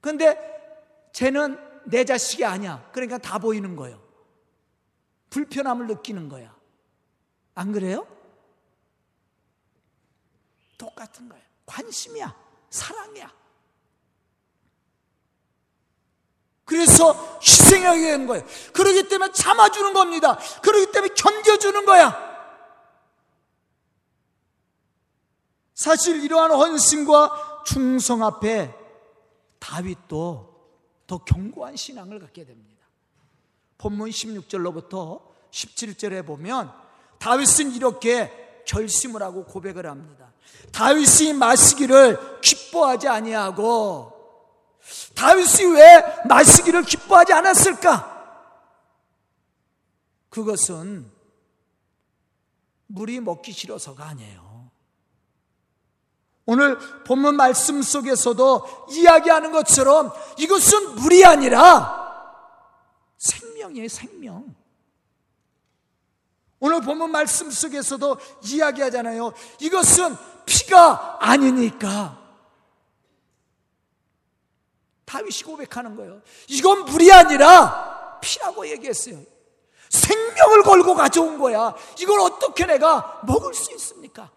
근데 0.01 0.37
쟤는 1.13 1.59
내 1.85 2.05
자식이 2.05 2.45
아니야. 2.45 2.89
그러니까 2.93 3.19
다 3.19 3.39
보이는 3.39 3.77
거예요. 3.77 4.03
불편함을 5.31 5.87
느끼는 5.87 6.29
거야. 6.29 6.55
안 7.55 7.73
그래요? 7.73 8.07
똑같은 10.83 11.29
거예요. 11.29 11.45
관심이야. 11.65 12.35
사랑이야. 12.71 13.33
그래서 16.65 17.39
희생하게 17.41 18.01
되는 18.01 18.27
거예요. 18.27 18.45
그러기 18.73 19.09
때문에 19.09 19.33
참아주는 19.33 19.93
겁니다. 19.93 20.37
그러기 20.63 20.91
때문에 20.91 21.15
견뎌주는 21.15 21.85
거야. 21.85 22.33
사실 25.75 26.23
이러한 26.25 26.51
헌신과 26.51 27.63
충성 27.65 28.25
앞에 28.25 28.75
다윗도 29.61 30.53
더 31.07 31.25
견고한 31.25 31.77
신앙을 31.77 32.19
갖게 32.19 32.45
됩니다. 32.45 32.87
본문 33.79 34.11
16절로부터 34.11 35.23
17절에 35.51 36.27
보면 36.27 36.73
다윗은 37.19 37.73
이렇게 37.73 38.42
결심을 38.67 39.23
하고 39.23 39.45
고백을 39.45 39.87
합니다. 39.87 40.33
다윗이 40.73 41.35
마시기를 41.35 42.41
기뻐하지 42.41 43.09
아니하고 43.09 44.13
다윗이 45.15 45.75
왜 45.75 46.03
마시기를 46.29 46.83
기뻐하지 46.83 47.33
않았을까? 47.33 48.13
그것은 50.31 51.11
물이 52.87 53.21
먹기 53.21 53.53
싫어서가 53.53 54.05
아니에요. 54.05 54.71
오늘 56.45 56.79
본문 57.05 57.37
말씀 57.37 57.83
속에서도 57.83 58.87
이야기하는 58.91 59.53
것처럼 59.53 60.13
이것은 60.39 60.97
물이 60.97 61.25
아니라 61.25 62.03
생명이에요, 63.19 63.89
생명. 63.89 64.62
오늘 66.65 66.81
본문 66.81 67.11
말씀 67.11 67.51
속에서도 67.51 68.19
이야기하잖아요. 68.45 69.33
이것은 69.59 70.17
피가 70.47 71.19
아니니까. 71.21 72.17
다윗이 75.05 75.43
고백하는 75.45 75.97
거예요. 75.97 76.23
이건 76.47 76.85
물이 76.85 77.13
아니라 77.13 78.21
피라고 78.21 78.65
얘기했어요. 78.69 79.19
생명을 79.89 80.63
걸고 80.63 80.95
가져온 80.95 81.37
거야. 81.37 81.75
이걸 81.99 82.21
어떻게 82.21 82.65
내가 82.65 83.21
먹을 83.27 83.53
수 83.55 83.73
있습니까? 83.73 84.31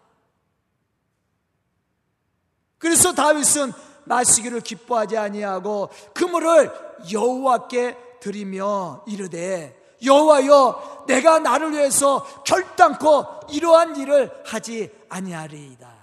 그래서 2.78 3.12
다윗은 3.12 3.72
마시기를 4.04 4.62
기뻐하지 4.62 5.16
아니하고 5.16 5.90
그물을 6.12 6.72
여호와께 7.12 8.18
드리며 8.18 9.04
이르되 9.06 9.85
여호와여 10.04 11.04
내가 11.06 11.38
나를 11.38 11.72
위해서 11.72 12.24
결단코 12.44 13.24
이러한 13.50 13.96
일을 13.96 14.42
하지 14.44 14.94
아니하리이다. 15.08 15.94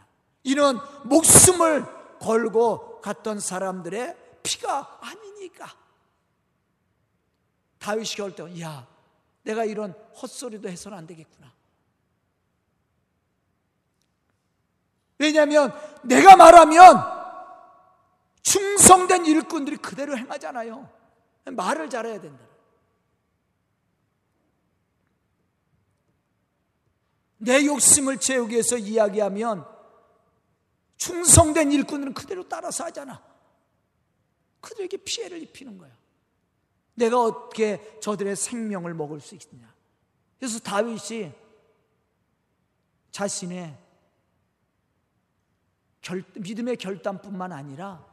이는 0.44 0.78
목숨을 1.04 1.86
걸고 2.20 3.02
갔던 3.02 3.40
사람들의 3.40 4.16
피가 4.44 5.00
아니니까. 5.02 5.68
다윗이 7.80 8.10
결정, 8.16 8.60
야, 8.62 8.88
내가 9.44 9.66
이런 9.66 9.94
헛소리도 10.22 10.70
해서는 10.70 10.98
안 10.98 11.08
되겠구나. 11.08 11.52
왜냐하면 15.18 15.74
내가 16.04 16.36
말하면 16.36 17.24
충성된 18.42 19.26
일꾼들이 19.26 19.78
그대로 19.78 20.18
행하잖아요. 20.18 20.90
말을 21.46 21.90
잘해야 21.90 22.20
된다. 22.20 22.53
내 27.44 27.66
욕심을 27.66 28.20
채우기 28.20 28.54
위해서 28.54 28.78
이야기하면 28.78 29.66
충성된 30.98 31.72
일꾼들은 31.72 32.14
그대로 32.14 32.48
따라서 32.48 32.86
하잖아. 32.86 33.22
그들에게 34.62 34.98
피해를 34.98 35.42
입히는 35.42 35.78
거야. 35.78 35.92
내가 36.96 37.22
어떻게 37.22 38.00
저들의 38.00 38.36
생명을 38.36 38.94
먹을 38.94 39.20
수 39.20 39.36
있느냐. 39.36 39.74
그래서 40.40 40.60
다윗이 40.60 41.34
자신의 43.12 43.78
결, 46.02 46.24
믿음의 46.36 46.78
결단뿐만 46.78 47.52
아니라 47.52 48.06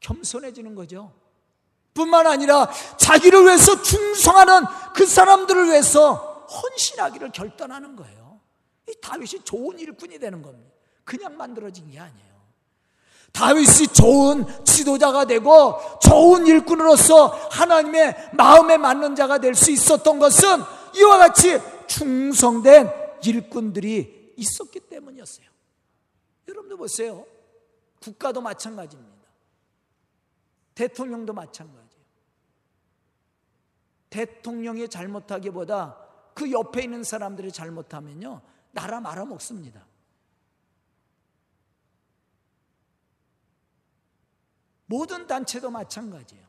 겸손해지는 0.00 0.74
거죠. 0.74 1.12
뿐만 1.92 2.26
아니라 2.26 2.70
자기를 2.96 3.44
위해서 3.44 3.82
충성하는 3.82 4.64
그 4.94 5.04
사람들을 5.06 5.66
위해서 5.66 6.46
헌신하기를 6.46 7.32
결단하는 7.32 7.96
거예요. 7.96 8.27
이 8.88 8.94
다윗이 9.00 9.44
좋은 9.44 9.78
일꾼이 9.78 10.18
되는 10.18 10.42
겁니다. 10.42 10.72
그냥 11.04 11.36
만들어진 11.36 11.90
게 11.90 11.98
아니에요. 11.98 12.28
다윗이 13.32 13.88
좋은 13.94 14.46
지도자가 14.64 15.26
되고 15.26 15.78
좋은 16.00 16.46
일꾼으로서 16.46 17.26
하나님의 17.26 18.30
마음에 18.32 18.76
맞는 18.78 19.14
자가 19.14 19.38
될 19.38 19.54
수 19.54 19.70
있었던 19.70 20.18
것은 20.18 20.48
이와 20.96 21.18
같이 21.18 21.58
충성된 21.86 22.90
일꾼들이 23.24 24.34
있었기 24.36 24.80
때문이었어요. 24.80 25.46
여러분도 26.48 26.76
보세요. 26.76 27.26
국가도 28.00 28.40
마찬가지입니다. 28.40 29.18
대통령도 30.74 31.32
마찬가지예요. 31.32 31.88
대통령이 34.10 34.88
잘못하기보다 34.88 35.98
그 36.34 36.50
옆에 36.50 36.84
있는 36.84 37.02
사람들이 37.02 37.52
잘못하면요. 37.52 38.40
나라 38.78 39.00
말아먹습니다. 39.00 39.84
모든 44.86 45.26
단체도 45.26 45.68
마찬가지예요. 45.68 46.46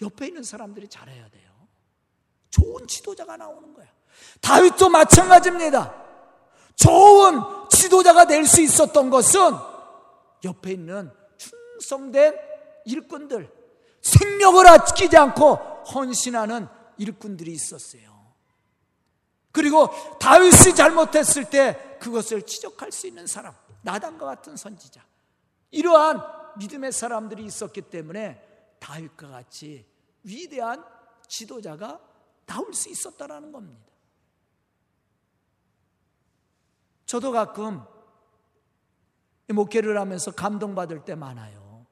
옆에 0.00 0.28
있는 0.28 0.42
사람들이 0.42 0.88
잘해야 0.88 1.28
돼요. 1.28 1.52
좋은 2.48 2.86
지도자가 2.86 3.36
나오는 3.36 3.74
거예요. 3.74 3.90
다윗도 4.40 4.88
마찬가지입니다. 4.88 5.94
좋은 6.74 7.68
지도자가 7.70 8.26
될 8.26 8.46
수 8.46 8.62
있었던 8.62 9.10
것은 9.10 9.52
옆에 10.44 10.72
있는 10.72 11.12
충성된 11.36 12.34
일꾼들, 12.86 13.52
생명을 14.00 14.66
아끼지 14.66 15.18
않고 15.18 15.54
헌신하는 15.92 16.66
일꾼들이 16.96 17.52
있었어요. 17.52 18.17
그리고 19.58 19.88
다윗이 20.20 20.76
잘못했을 20.76 21.50
때 21.50 21.98
그것을 21.98 22.42
지적할 22.42 22.92
수 22.92 23.08
있는 23.08 23.26
사람, 23.26 23.52
나단과 23.82 24.24
같은 24.24 24.56
선지자. 24.56 25.04
이러한 25.72 26.22
믿음의 26.58 26.92
사람들이 26.92 27.44
있었기 27.44 27.82
때문에 27.82 28.40
다윗과 28.78 29.26
같이 29.26 29.84
위대한 30.22 30.84
지도자가 31.26 32.00
나올 32.46 32.72
수 32.72 32.88
있었다라는 32.88 33.50
겁니다. 33.50 33.84
저도 37.04 37.32
가끔 37.32 37.82
목회를 39.48 39.98
하면서 39.98 40.30
감동받을 40.30 41.04
때 41.04 41.16
많아요. 41.16 41.84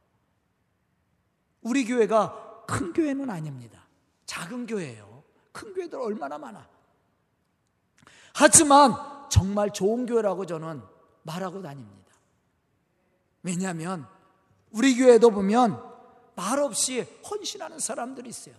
우리 1.62 1.84
교회가 1.84 2.64
큰 2.68 2.92
교회는 2.92 3.28
아닙니다. 3.28 3.88
작은 4.26 4.66
교회예요. 4.66 5.24
큰 5.50 5.74
교회들 5.74 5.98
얼마나 5.98 6.38
많아. 6.38 6.75
하지만 8.38 8.94
정말 9.30 9.72
좋은 9.72 10.04
교회라고 10.04 10.44
저는 10.44 10.82
말하고 11.22 11.62
다닙니다. 11.62 12.12
왜냐하면 13.42 14.06
우리 14.72 14.94
교회도 14.94 15.30
보면 15.30 15.82
말없이 16.34 17.00
헌신하는 17.30 17.78
사람들이 17.78 18.28
있어요. 18.28 18.54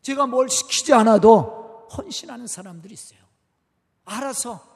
제가 0.00 0.26
뭘 0.26 0.48
시키지 0.48 0.94
않아도 0.94 1.88
헌신하는 1.94 2.46
사람들이 2.46 2.94
있어요. 2.94 3.20
알아서 4.06 4.66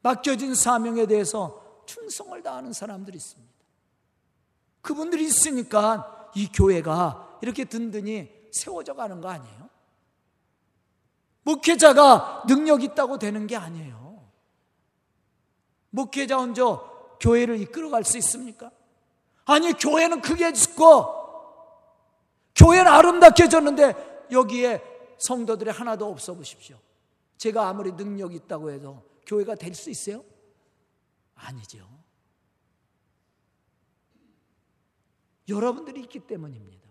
맡겨진 0.00 0.54
사명에 0.54 1.04
대해서 1.04 1.82
충성을 1.84 2.42
다하는 2.42 2.72
사람들이 2.72 3.18
있습니다. 3.18 3.54
그분들이 4.80 5.26
있으니까 5.26 6.30
이 6.34 6.48
교회가 6.50 7.38
이렇게 7.42 7.66
든든히 7.66 8.30
세워져 8.50 8.94
가는 8.94 9.20
거 9.20 9.28
아니에요? 9.28 9.63
목회자가 11.44 12.44
능력 12.46 12.82
있다고 12.82 13.18
되는 13.18 13.46
게 13.46 13.56
아니에요. 13.56 14.24
목회자 15.90 16.38
혼자 16.38 16.64
교회를 17.20 17.60
이끌어갈 17.60 18.04
수 18.04 18.18
있습니까? 18.18 18.70
아니 19.44 19.72
교회는 19.74 20.20
크게 20.20 20.52
짓고 20.52 21.22
교회는 22.56 22.90
아름답게 22.90 23.48
졌는데 23.48 24.26
여기에 24.32 24.82
성도들이 25.18 25.70
하나도 25.70 26.10
없어 26.10 26.34
보십시오. 26.34 26.78
제가 27.36 27.68
아무리 27.68 27.92
능력 27.92 28.34
있다고 28.34 28.70
해도 28.70 29.02
교회가 29.26 29.54
될 29.54 29.74
수 29.74 29.90
있어요? 29.90 30.24
아니죠. 31.34 31.86
여러분들이 35.48 36.00
있기 36.02 36.20
때문입니다. 36.20 36.88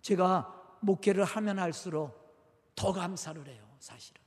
제가 0.00 0.78
목회를 0.80 1.24
하면 1.24 1.58
할수록 1.58 2.23
더 2.74 2.92
감사를 2.92 3.46
해요, 3.46 3.76
사실은. 3.78 4.20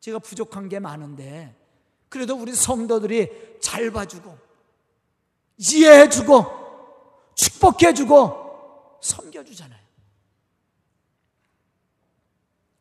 제가 0.00 0.18
부족한 0.18 0.68
게 0.68 0.78
많은데 0.78 1.54
그래도 2.08 2.36
우리 2.36 2.54
성도들이 2.54 3.58
잘 3.60 3.90
봐주고 3.90 4.38
이해해주고 5.58 7.34
축복해주고 7.34 8.98
섬겨주잖아요. 9.02 9.84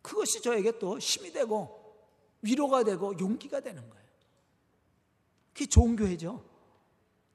그것이 0.01 0.41
저에게 0.41 0.77
또 0.77 0.99
힘이 0.99 1.31
되고 1.31 1.83
위로가 2.41 2.83
되고 2.83 3.17
용기가 3.19 3.59
되는 3.59 3.89
거예요. 3.89 4.05
그게 5.51 5.65
좋은 5.65 5.95
교회죠. 5.95 6.43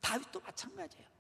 다윗도 0.01 0.41
마찬가지예요. 0.45 1.11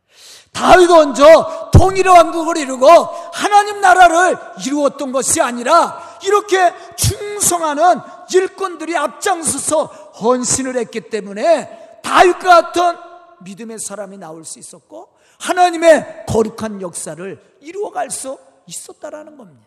다윗 0.52 0.88
먼저 0.88 1.70
통일의 1.72 2.12
왕국을 2.12 2.56
이루고 2.58 2.86
하나님 3.32 3.80
나라를 3.80 4.36
이루었던 4.66 5.12
것이 5.12 5.40
아니라 5.40 6.18
이렇게 6.24 6.74
충성하는 6.96 8.00
일꾼들이 8.32 8.96
앞장서서 8.96 9.84
헌신을 10.20 10.76
했기 10.76 11.00
때문에 11.00 12.00
다윗과 12.02 12.62
같은 12.62 12.98
믿음의 13.40 13.78
사람이 13.78 14.18
나올 14.18 14.44
수 14.44 14.58
있었고 14.58 15.08
하나님의 15.38 16.26
거룩한 16.28 16.82
역사를 16.82 17.56
이루어갈 17.60 18.10
수 18.10 18.38
있었다라는 18.66 19.36
겁니다. 19.36 19.66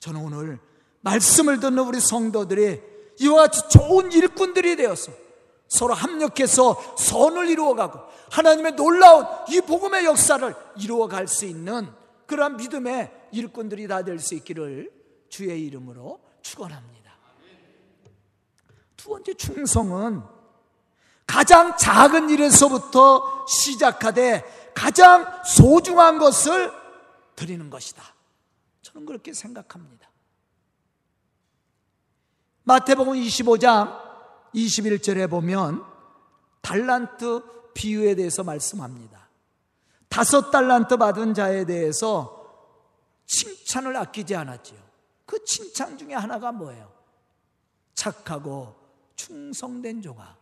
저는 0.00 0.20
오늘 0.22 0.58
말씀을 1.00 1.60
듣는 1.60 1.78
우리 1.80 2.00
성도들이 2.00 2.80
이와 3.20 3.46
같이 3.46 3.62
좋은 3.70 4.12
일꾼들이 4.12 4.76
되어서 4.76 5.12
서로 5.70 5.94
합력해서 5.94 6.96
선을 6.98 7.48
이루어가고 7.48 8.00
하나님의 8.30 8.72
놀라운 8.72 9.24
이 9.48 9.60
복음의 9.60 10.04
역사를 10.04 10.54
이루어갈 10.76 11.28
수 11.28 11.46
있는 11.46 11.88
그러한 12.26 12.56
믿음의 12.56 13.28
일꾼들이 13.32 13.86
다 13.86 14.02
될 14.02 14.18
수 14.18 14.34
있기를 14.34 14.92
주의 15.28 15.64
이름으로 15.66 16.20
축원합니다. 16.42 17.12
두 18.96 19.10
번째 19.10 19.32
충성은 19.34 20.22
가장 21.24 21.76
작은 21.76 22.30
일에서부터 22.30 23.46
시작하되 23.46 24.42
가장 24.74 25.40
소중한 25.44 26.18
것을 26.18 26.72
드리는 27.36 27.70
것이다. 27.70 28.02
저는 28.82 29.06
그렇게 29.06 29.32
생각합니다. 29.32 30.10
마태복음 32.64 33.14
25장 33.14 33.99
21절에 34.54 35.28
보면 35.30 35.84
달란트 36.60 37.72
비유에 37.74 38.14
대해서 38.14 38.42
말씀합니다. 38.42 39.28
다섯 40.08 40.50
달란트 40.50 40.96
받은 40.96 41.34
자에 41.34 41.64
대해서 41.64 42.36
칭찬을 43.26 43.96
아끼지 43.96 44.34
않았지요. 44.34 44.78
그 45.24 45.44
칭찬 45.44 45.96
중에 45.96 46.14
하나가 46.14 46.50
뭐예요? 46.50 46.92
착하고 47.94 48.74
충성된 49.14 50.02
종아. 50.02 50.36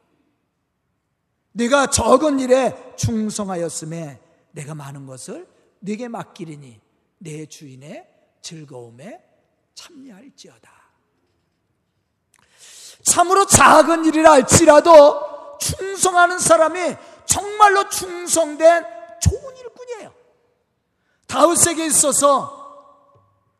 네가 1.53 1.90
적은 1.90 2.40
일에 2.40 2.94
충성하였음에 2.97 4.21
내가 4.53 4.75
많은 4.75 5.07
것을 5.07 5.47
네게 5.81 6.09
맡기리니 6.09 6.81
내 7.18 7.47
주인의 7.47 8.09
즐거움에 8.40 9.23
참여할지어다. 9.75 10.78
참으로 13.09 13.47
작은 13.47 14.05
일이라 14.05 14.33
할지라도 14.33 15.59
충성하는 15.59 16.38
사람이 16.38 16.97
정말로 17.25 17.88
충성된 17.88 18.85
좋은 19.21 19.57
일꾼이에요. 19.57 20.12
다윗에게 21.27 21.87
있어서 21.87 22.57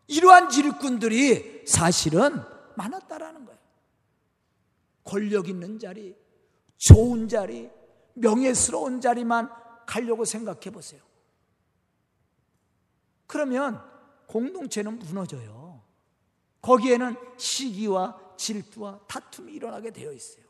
이러한 0.07 0.53
일꾼들이 0.53 1.65
사실은 1.67 2.43
많았다라는 2.77 3.47
거예요. 3.47 3.59
권력 5.05 5.49
있는 5.49 5.79
자리, 5.79 6.15
좋은 6.77 7.29
자리, 7.29 7.71
명예스러운 8.15 9.01
자리만 9.01 9.51
가려고 9.87 10.25
생각해 10.25 10.71
보세요. 10.71 11.01
그러면 13.27 13.83
공동체는 14.27 14.99
무너져요. 14.99 15.83
거기에는 16.61 17.17
시기와 17.39 18.28
질투와 18.38 19.01
다툼이 19.07 19.53
일어나게 19.53 19.90
되어 19.90 20.12
있어요. 20.12 20.44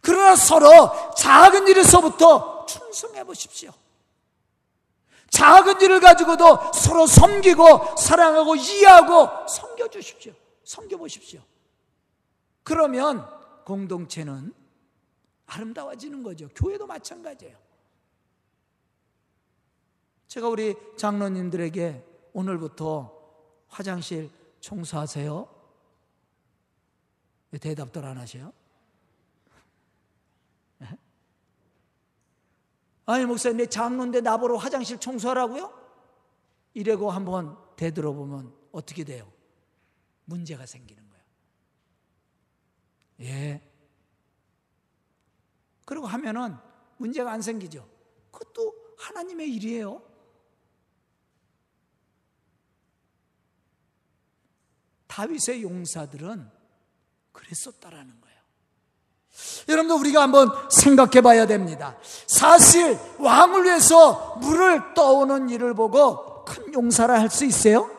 그러나 0.00 0.34
서로 0.34 0.68
작은 1.16 1.68
일에서부터 1.68 2.66
충성해 2.66 3.22
보십시오. 3.24 3.72
작은 5.30 5.80
일을 5.80 6.00
가지고도 6.00 6.72
서로 6.72 7.06
섬기고 7.06 7.96
사랑하고 7.96 8.56
이해하고 8.56 9.48
섬겨 9.48 9.88
주십시오. 9.88 10.32
섬겨 10.64 10.96
보십시오. 10.96 11.40
그러면 12.62 13.28
공동체는 13.64 14.54
아름다워지는 15.46 16.22
거죠. 16.22 16.48
교회도 16.54 16.86
마찬가지예요. 16.86 17.56
제가 20.28 20.48
우리 20.48 20.74
장로님들에게 20.96 22.04
오늘부터 22.32 23.12
화장실 23.68 24.30
청소하세요. 24.60 25.53
왜 27.54 27.58
대답들 27.58 28.04
안 28.04 28.18
하세요? 28.18 28.52
아니 33.06 33.24
목사님 33.26 33.58
내 33.58 33.66
장로인데 33.66 34.22
나보러 34.22 34.56
화장실 34.56 34.98
청소하라고요? 34.98 35.72
이래고 36.72 37.12
한번 37.12 37.56
되돌아보면 37.76 38.52
어떻게 38.72 39.04
돼요? 39.04 39.30
문제가 40.24 40.66
생기는 40.66 41.08
거예요. 41.08 41.24
예. 43.20 43.62
그리고 45.84 46.08
하면은 46.08 46.56
문제가 46.96 47.30
안 47.30 47.40
생기죠. 47.40 47.88
그것도 48.32 48.96
하나님의 48.98 49.54
일이에요. 49.54 50.02
다윗의 55.06 55.62
용사들은 55.62 56.53
그랬었다라는 57.34 58.20
거예요. 58.20 58.34
여러분도 59.68 59.96
우리가 59.98 60.22
한번 60.22 60.48
생각해 60.70 61.20
봐야 61.20 61.46
됩니다. 61.46 61.98
사실 62.26 62.98
왕을 63.18 63.64
위해서 63.64 64.36
물을 64.36 64.94
떠오는 64.94 65.50
일을 65.50 65.74
보고 65.74 66.44
큰 66.44 66.72
용사라 66.72 67.20
할 67.20 67.28
수 67.28 67.44
있어요? 67.44 67.90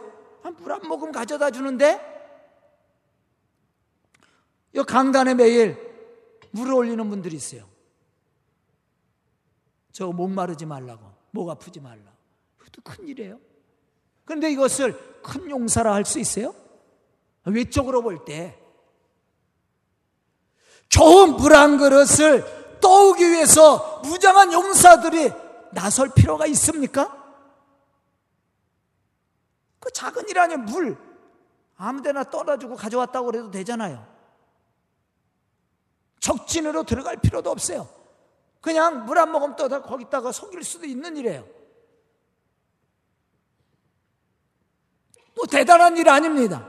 아, 0.44 0.50
물한 0.52 0.88
모금 0.88 1.12
가져다 1.12 1.52
주는데 1.52 2.00
이 4.74 4.80
강단에 4.84 5.34
매일 5.34 5.78
물을 6.52 6.74
올리는 6.74 7.10
분들이 7.10 7.36
있어요. 7.36 7.66
저 9.92 10.12
목 10.12 10.30
마르지 10.30 10.66
말라고, 10.66 11.10
목 11.32 11.50
아프지 11.50 11.80
말라고. 11.80 12.12
그것도 12.58 12.82
큰 12.84 13.08
일이에요. 13.08 13.40
그런데 14.26 14.52
이것을 14.52 15.22
큰 15.22 15.50
용사라 15.50 15.94
할 15.94 16.04
수 16.06 16.20
있어요? 16.20 16.54
외적으로 17.46 18.02
볼 18.02 18.26
때, 18.26 18.60
겨우 20.96 21.28
물한 21.28 21.78
그릇을 21.78 22.80
떠오기 22.80 23.30
위해서 23.30 24.00
무장한 24.06 24.54
용사들이 24.54 25.30
나설 25.72 26.10
필요가 26.14 26.46
있습니까? 26.46 27.22
그 29.82 29.92
작은 29.92 30.30
일 30.30 30.40
아니에요, 30.40 30.60
물. 30.60 30.98
아무 31.76 32.02
데나 32.02 32.24
떠다주고 32.24 32.78
가져왔다고 32.78 33.26
그래도 33.26 33.52
되잖아요. 33.52 34.08
적진으로 36.22 36.84
들어갈 36.84 37.18
필요도 37.18 37.52
없어요. 37.52 37.90
그냥 38.62 39.06
물 39.06 39.18
한 39.18 39.32
모금 39.32 39.58
떠다 39.58 39.82
거기다가 39.82 40.32
속일 40.32 40.64
수도 40.64 40.86
있는 40.86 41.18
일이에요. 41.18 41.46
뭐 45.36 45.46
대단한 45.46 45.98
일 45.98 46.08
아닙니다. 46.08 46.66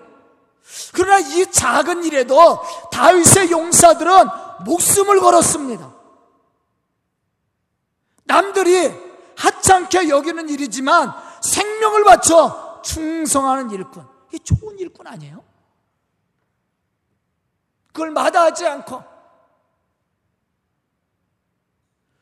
그러나 0.92 1.18
이 1.18 1.50
작은 1.50 2.05
일에도 2.05 2.61
다윗의 2.90 3.50
용사들은 3.50 4.11
목숨을 4.64 5.20
걸었습니다. 5.20 5.94
남들이 8.24 8.92
하찮게 9.37 10.09
여기는 10.09 10.48
일이지만 10.48 11.12
생명을 11.42 12.05
바쳐 12.05 12.81
충성하는 12.83 13.70
일꾼. 13.70 14.07
이 14.33 14.38
좋은 14.40 14.79
일꾼 14.79 15.07
아니에요? 15.07 15.44
그걸 17.92 18.11
마다하지 18.11 18.66
않고 18.66 19.02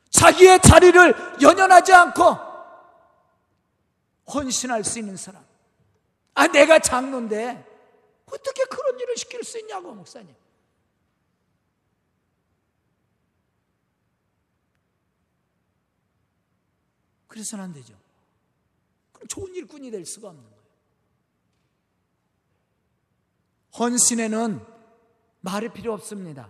자기의 0.09 0.61
자리를 0.61 1.41
연연하지 1.41 1.93
않고 1.93 2.37
헌신할 4.33 4.83
수 4.83 4.99
있는 4.99 5.17
사람. 5.17 5.43
아, 6.33 6.47
내가 6.47 6.79
장로인데 6.79 7.64
어떻게 8.25 8.65
그런 8.65 8.99
일을 8.99 9.17
시킬 9.17 9.43
수 9.43 9.59
있냐고, 9.59 9.93
목사님. 9.93 10.35
그래서는 17.27 17.65
안 17.65 17.73
되죠. 17.73 17.93
그럼 19.11 19.27
좋은 19.27 19.53
일꾼이 19.53 19.91
될 19.91 20.05
수가 20.05 20.29
없는 20.29 20.41
거예요. 20.41 20.55
헌신에는 23.77 24.65
말이 25.41 25.69
필요 25.69 25.93
없습니다. 25.93 26.49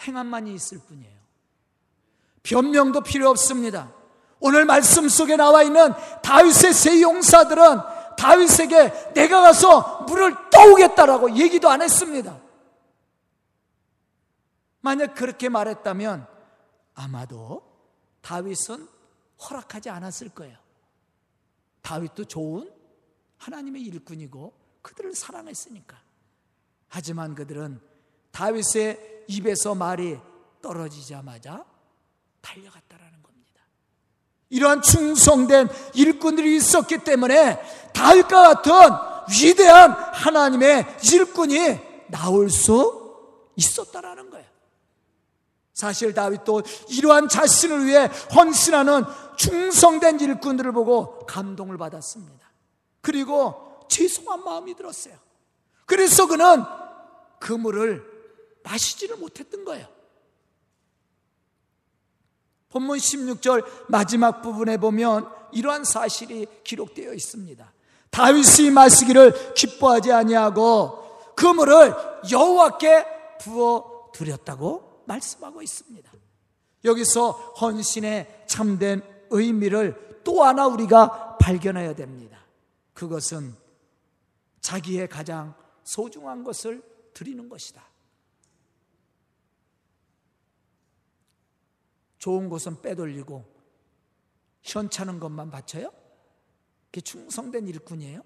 행함만이 0.00 0.54
있을 0.54 0.78
뿐이에요. 0.78 1.18
변명도 2.42 3.02
필요 3.02 3.28
없습니다. 3.30 3.92
오늘 4.38 4.64
말씀 4.64 5.08
속에 5.08 5.36
나와 5.36 5.62
있는 5.62 5.92
다윗의 6.22 6.72
세 6.72 7.02
용사들은 7.02 7.62
다윗에게 8.20 9.14
내가 9.14 9.40
가서 9.40 10.02
물을 10.02 10.34
떠오겠다라고 10.50 11.38
얘기도 11.38 11.70
안 11.70 11.80
했습니다. 11.80 12.38
만약 14.80 15.14
그렇게 15.14 15.48
말했다면 15.48 16.26
아마도 16.94 17.62
다윗은 18.20 18.86
허락하지 19.48 19.88
않았을 19.88 20.28
거예요. 20.30 20.58
다윗도 21.80 22.26
좋은 22.26 22.70
하나님의 23.38 23.82
일꾼이고 23.82 24.52
그들을 24.82 25.14
사랑했으니까. 25.14 25.98
하지만 26.88 27.34
그들은 27.34 27.80
다윗의 28.32 29.24
입에서 29.28 29.74
말이 29.74 30.18
떨어지자마자 30.60 31.64
달려갔다라는 32.42 33.19
이러한 34.50 34.82
충성된 34.82 35.68
일꾼들이 35.94 36.56
있었기 36.56 36.98
때문에 36.98 37.60
다윗과 37.94 38.42
같은 38.42 38.72
위대한 39.30 39.92
하나님의 39.92 40.86
일꾼이 41.12 41.78
나올 42.08 42.50
수 42.50 43.00
있었다라는 43.56 44.30
거예요. 44.30 44.46
사실 45.72 46.12
다윗도 46.12 46.62
이러한 46.90 47.28
자신을 47.28 47.86
위해 47.86 48.10
헌신하는 48.34 49.04
충성된 49.36 50.20
일꾼들을 50.20 50.72
보고 50.72 51.20
감동을 51.26 51.78
받았습니다. 51.78 52.50
그리고 53.00 53.86
죄송한 53.88 54.44
마음이 54.44 54.74
들었어요. 54.74 55.14
그래서 55.86 56.26
그는 56.26 56.62
그물을 57.38 58.04
마시지를 58.62 59.16
못했던 59.16 59.64
거예요. 59.64 59.86
본문 62.70 62.98
16절 62.98 63.64
마지막 63.88 64.42
부분에 64.42 64.76
보면 64.76 65.28
이러한 65.52 65.84
사실이 65.84 66.46
기록되어 66.64 67.12
있습니다. 67.12 67.72
다윗이 68.10 68.70
마시기를 68.72 69.54
기뻐하지 69.54 70.12
아니하고 70.12 71.34
그물을 71.36 71.94
여호와께 72.30 73.06
부어 73.40 74.10
드렸다고 74.12 75.02
말씀하고 75.06 75.62
있습니다. 75.62 76.10
여기서 76.84 77.30
헌신의 77.60 78.44
참된 78.46 79.02
의미를 79.30 80.20
또 80.24 80.44
하나 80.44 80.66
우리가 80.66 81.38
발견해야 81.38 81.94
됩니다. 81.94 82.38
그것은 82.94 83.54
자기의 84.60 85.08
가장 85.08 85.54
소중한 85.84 86.44
것을 86.44 86.82
드리는 87.14 87.48
것이다. 87.48 87.82
좋은 92.20 92.48
것은 92.48 92.82
빼돌리고 92.82 93.44
현찮은 94.62 95.18
것만 95.18 95.50
바쳐요? 95.50 95.90
그게 96.86 97.00
충성된 97.00 97.66
일꾼이에요? 97.66 98.22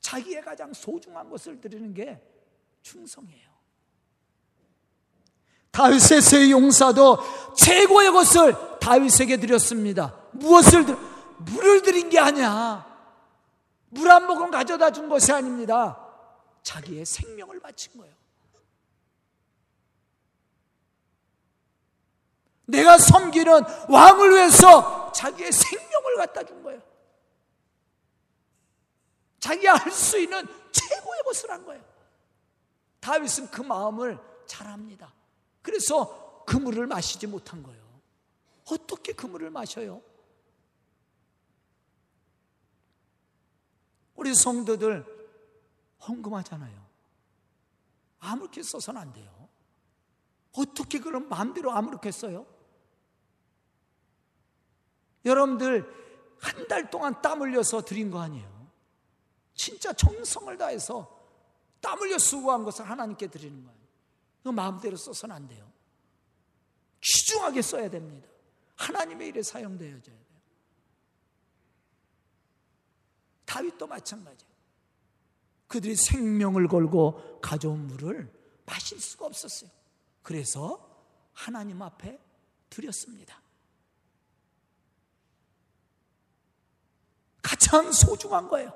자기의 0.00 0.42
가장 0.42 0.72
소중한 0.72 1.28
것을 1.30 1.60
드리는 1.60 1.92
게 1.94 2.20
충성이에요. 2.80 3.52
다윗의 5.70 6.20
세 6.22 6.50
용사도 6.50 7.18
최고의 7.54 8.10
것을 8.10 8.54
다윗에게 8.80 9.36
드렸습니다. 9.36 10.18
무엇을 10.32 10.86
드 10.86 10.96
물을 11.38 11.82
드린 11.82 12.08
게 12.08 12.18
아니야. 12.18 12.90
물 13.90 14.10
한 14.10 14.26
모금 14.26 14.50
가져다 14.50 14.90
준 14.90 15.08
것이 15.08 15.30
아닙니다. 15.32 15.98
자기의 16.62 17.04
생명을 17.04 17.60
바친 17.60 17.92
거예요. 17.98 18.14
내가 22.72 22.96
섬기는 22.96 23.52
왕을 23.90 24.30
위해서 24.30 25.12
자기의 25.12 25.52
생명을 25.52 26.16
갖다 26.16 26.42
준 26.42 26.62
거예요. 26.62 26.80
자기가 29.38 29.74
할 29.74 29.92
수 29.92 30.18
있는 30.18 30.46
최고의 30.72 31.22
것을 31.24 31.50
한 31.50 31.64
거예요. 31.66 31.84
다윗은 33.00 33.50
그 33.50 33.60
마음을 33.60 34.18
잘 34.46 34.66
압니다. 34.68 35.12
그래서 35.60 36.44
그 36.46 36.56
물을 36.56 36.86
마시지 36.86 37.26
못한 37.26 37.62
거예요. 37.62 37.82
어떻게 38.70 39.12
그 39.12 39.26
물을 39.26 39.50
마셔요? 39.50 40.00
우리 44.14 44.34
성도들 44.34 45.04
헌금하잖아요. 46.08 46.82
아무렇게 48.20 48.62
써서는 48.62 49.00
안 49.00 49.12
돼요. 49.12 49.48
어떻게 50.52 51.00
그런 51.00 51.28
마음대로 51.28 51.72
아무렇게 51.72 52.10
써요? 52.12 52.46
여러분들 55.24 56.02
한 56.40 56.66
달 56.66 56.90
동안 56.90 57.20
땀 57.22 57.40
흘려서 57.40 57.82
드린 57.82 58.10
거 58.10 58.20
아니에요. 58.20 58.70
진짜 59.54 59.92
정성을 59.92 60.56
다해서 60.56 61.20
땀 61.80 61.98
흘려 61.98 62.18
수고한 62.18 62.64
것을 62.64 62.88
하나님께 62.88 63.28
드리는 63.28 63.62
거예요. 63.62 63.78
그 64.42 64.48
마음대로 64.48 64.96
써서는 64.96 65.36
안 65.36 65.46
돼요. 65.46 65.70
귀중하게 67.00 67.62
써야 67.62 67.90
됩니다. 67.90 68.28
하나님의 68.76 69.28
일에 69.28 69.42
사용되어야 69.42 70.00
돼요. 70.00 70.18
다윗도 73.44 73.86
마찬가지예요. 73.86 74.52
그들이 75.68 75.94
생명을 75.94 76.68
걸고 76.68 77.40
가져온 77.40 77.86
물을 77.86 78.32
마실 78.64 78.98
수가 79.00 79.26
없었어요. 79.26 79.70
그래서 80.22 80.88
하나님 81.34 81.82
앞에 81.82 82.18
드렸습니다. 82.70 83.41
가장 87.42 87.90
소중한 87.92 88.48
거예요. 88.48 88.72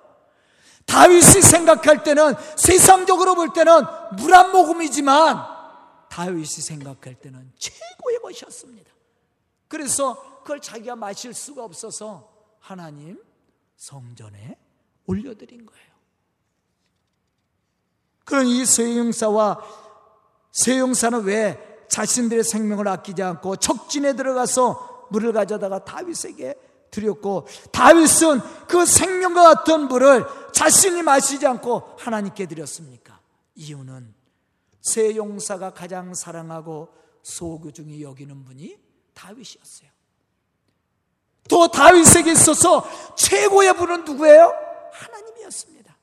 다윗이 0.86 1.42
생각할 1.42 2.02
때는 2.04 2.34
세상적으로 2.56 3.34
볼 3.34 3.52
때는 3.52 3.82
물 4.18 4.32
한 4.32 4.52
모금이지만 4.52 5.44
다윗이 6.10 6.46
생각할 6.46 7.14
때는 7.16 7.52
최고의 7.58 8.20
것이었습니다. 8.22 8.90
그래서 9.68 10.40
그걸 10.42 10.60
자기가 10.60 10.96
마실 10.96 11.34
수가 11.34 11.64
없어서 11.64 12.32
하나님 12.60 13.20
성전에 13.76 14.56
올려드린 15.06 15.66
거예요. 15.66 15.86
그런 18.24 18.46
이 18.46 18.64
세용사와 18.64 19.60
세용사는 20.52 21.24
왜 21.24 21.86
자신들의 21.88 22.42
생명을 22.44 22.88
아끼지 22.88 23.22
않고 23.22 23.56
적진에 23.56 24.14
들어가서 24.14 25.08
물을 25.10 25.32
가져다가 25.32 25.84
다윗에게 25.84 26.54
드렸고 26.96 27.46
다윗은 27.72 28.40
그 28.66 28.86
생명과 28.86 29.42
같은 29.54 29.88
물을 29.88 30.24
자신이 30.52 31.02
마시지 31.02 31.46
않고 31.46 31.96
하나님께 31.98 32.46
드렸습니까? 32.46 33.20
이유는 33.54 34.14
세 34.80 35.14
용사가 35.14 35.74
가장 35.74 36.14
사랑하고 36.14 36.88
소교중히 37.22 38.02
여기는 38.02 38.44
분이 38.44 38.78
다윗이었어요. 39.14 39.90
또 41.48 41.68
다윗에게 41.68 42.32
있어서 42.32 42.88
최고의 43.16 43.76
분은 43.76 44.04
누구예요? 44.04 44.52
하나님이었습니다. 44.92 45.96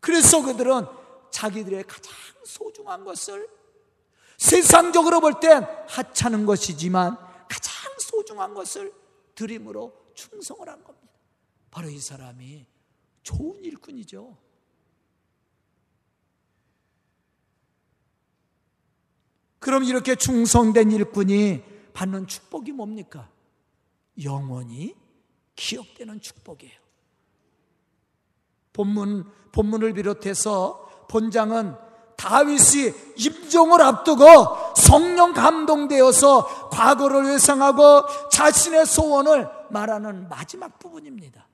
그래서 0.00 0.42
그들은 0.42 0.86
자기들의 1.30 1.84
가장 1.84 2.12
소중한 2.44 3.04
것을 3.04 3.48
세상적으로 4.38 5.20
볼 5.20 5.34
땐 5.40 5.66
하찮은 5.88 6.46
것이지만 6.46 7.29
소중한 8.10 8.54
것을 8.54 8.92
드림으로 9.34 10.12
충성을 10.14 10.68
한 10.68 10.82
겁니다. 10.82 11.08
바로 11.70 11.88
이 11.88 11.98
사람이 11.98 12.66
좋은 13.22 13.64
일꾼이죠. 13.64 14.36
그럼 19.60 19.84
이렇게 19.84 20.16
충성된 20.16 20.90
일꾼이 20.90 21.62
받는 21.92 22.26
축복이 22.26 22.72
뭡니까? 22.72 23.30
영원히 24.22 24.96
기억되는 25.54 26.20
축복이에요. 26.20 26.80
본문, 28.72 29.30
본문을 29.52 29.92
비롯해서 29.94 31.06
본장은 31.08 31.89
다윗이 32.20 32.92
임종을 33.16 33.80
앞두고 33.80 34.74
성령 34.76 35.32
감동되어서 35.32 36.68
과거를 36.68 37.24
회상하고 37.26 38.04
자신의 38.30 38.84
소원을 38.84 39.48
말하는 39.70 40.28
마지막 40.28 40.78
부분입니다. 40.78 41.46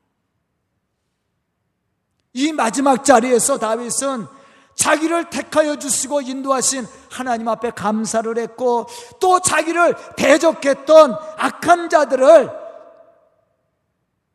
이 2.33 2.53
마지막 2.53 3.05
자리에서 3.05 3.59
다윗은 3.59 4.27
자기를 4.75 5.31
택하여 5.31 5.77
주시고 5.77 6.23
인도하신 6.23 6.87
하나님 7.11 7.47
앞에 7.49 7.71
감사를 7.71 8.37
했고 8.37 8.89
또 9.21 9.39
자기를 9.39 9.95
대적했던 10.17 11.17
악한 11.39 11.89
자들을 11.89 12.51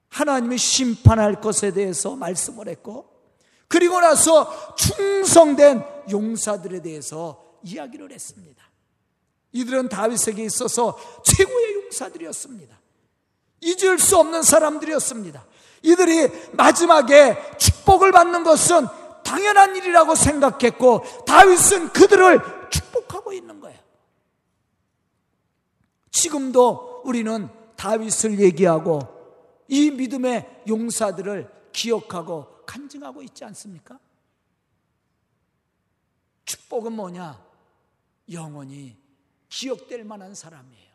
하나님이 0.09 0.57
심판할 0.57 1.41
것에 1.41 1.71
대해서 1.71 2.15
말씀을 2.15 2.69
했고 2.69 3.11
그리고 3.67 3.99
나서 3.99 4.75
충성된 4.75 5.90
용사들에 6.09 6.81
대해서 6.81 7.59
이야기를 7.63 8.11
했습니다. 8.11 8.63
이들은 9.51 9.89
다윗에게 9.89 10.43
있어서 10.45 10.97
최고의 11.23 11.75
용사들이었습니다. 11.75 12.79
잊을 13.61 13.99
수 13.99 14.17
없는 14.17 14.43
사람들이었습니다. 14.43 15.45
이들이 15.83 16.29
마지막에 16.53 17.37
축복을 17.57 18.11
받는 18.11 18.43
것은 18.43 18.87
당연한 19.23 19.75
일이라고 19.75 20.15
생각했고 20.15 21.03
다윗은 21.25 21.89
그들을 21.89 22.69
축복하고 22.69 23.33
있는 23.33 23.59
거예요. 23.59 23.79
지금도 26.11 27.01
우리는 27.05 27.49
다윗을 27.75 28.39
얘기하고 28.39 28.99
이 29.67 29.89
믿음의 29.91 30.63
용사들을 30.67 31.49
기억하고 31.71 32.47
간증하고 32.65 33.21
있지 33.23 33.43
않습니까? 33.45 33.97
축복은 36.71 36.93
뭐냐? 36.93 37.43
영원히 38.31 38.97
기억될 39.49 40.05
만한 40.05 40.33
사람이에요. 40.33 40.91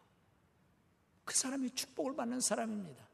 그 1.27 1.37
사람이 1.37 1.71
축복을 1.71 2.17
받는 2.17 2.41
사람입니다. 2.41 3.05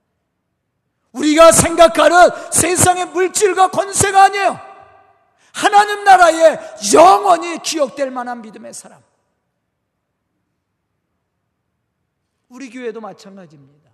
우리가 1.10 1.50
생각하는 1.50 2.52
세상의 2.52 3.06
물질과 3.06 3.70
권세가 3.70 4.24
아니에요. 4.24 4.60
하나님 5.52 6.04
나라에 6.04 6.58
영원히 6.94 7.58
기억될 7.62 8.10
만한 8.10 8.40
믿음의 8.40 8.72
사람. 8.72 9.02
우리 12.48 12.70
교회도 12.70 13.00
마찬가지입니다. 13.00 13.90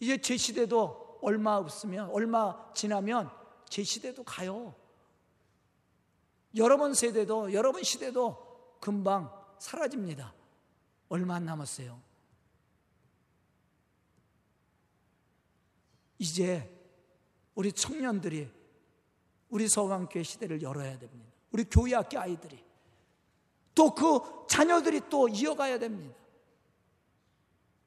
이제 0.00 0.18
제 0.18 0.36
시대도 0.36 1.18
얼마 1.22 1.56
없으면, 1.56 2.10
얼마 2.10 2.72
지나면 2.74 3.30
제 3.68 3.82
시대도 3.82 4.24
가요. 4.24 4.74
여러분 6.56 6.94
세대도, 6.94 7.52
여러분 7.52 7.82
시대도 7.82 8.76
금방 8.80 9.32
사라집니다. 9.58 10.34
얼마 11.08 11.36
안 11.36 11.44
남았어요. 11.44 12.00
이제 16.18 16.70
우리 17.54 17.72
청년들이 17.72 18.50
우리 19.48 19.68
서강교회 19.68 20.22
시대를 20.22 20.62
열어야 20.62 20.98
됩니다. 20.98 21.30
우리 21.50 21.64
교회 21.64 21.94
학교 21.94 22.18
아이들이 22.18 22.62
또 23.74 23.94
그 23.94 24.20
자녀들이 24.48 25.02
또 25.08 25.28
이어가야 25.28 25.78
됩니다. 25.78 26.14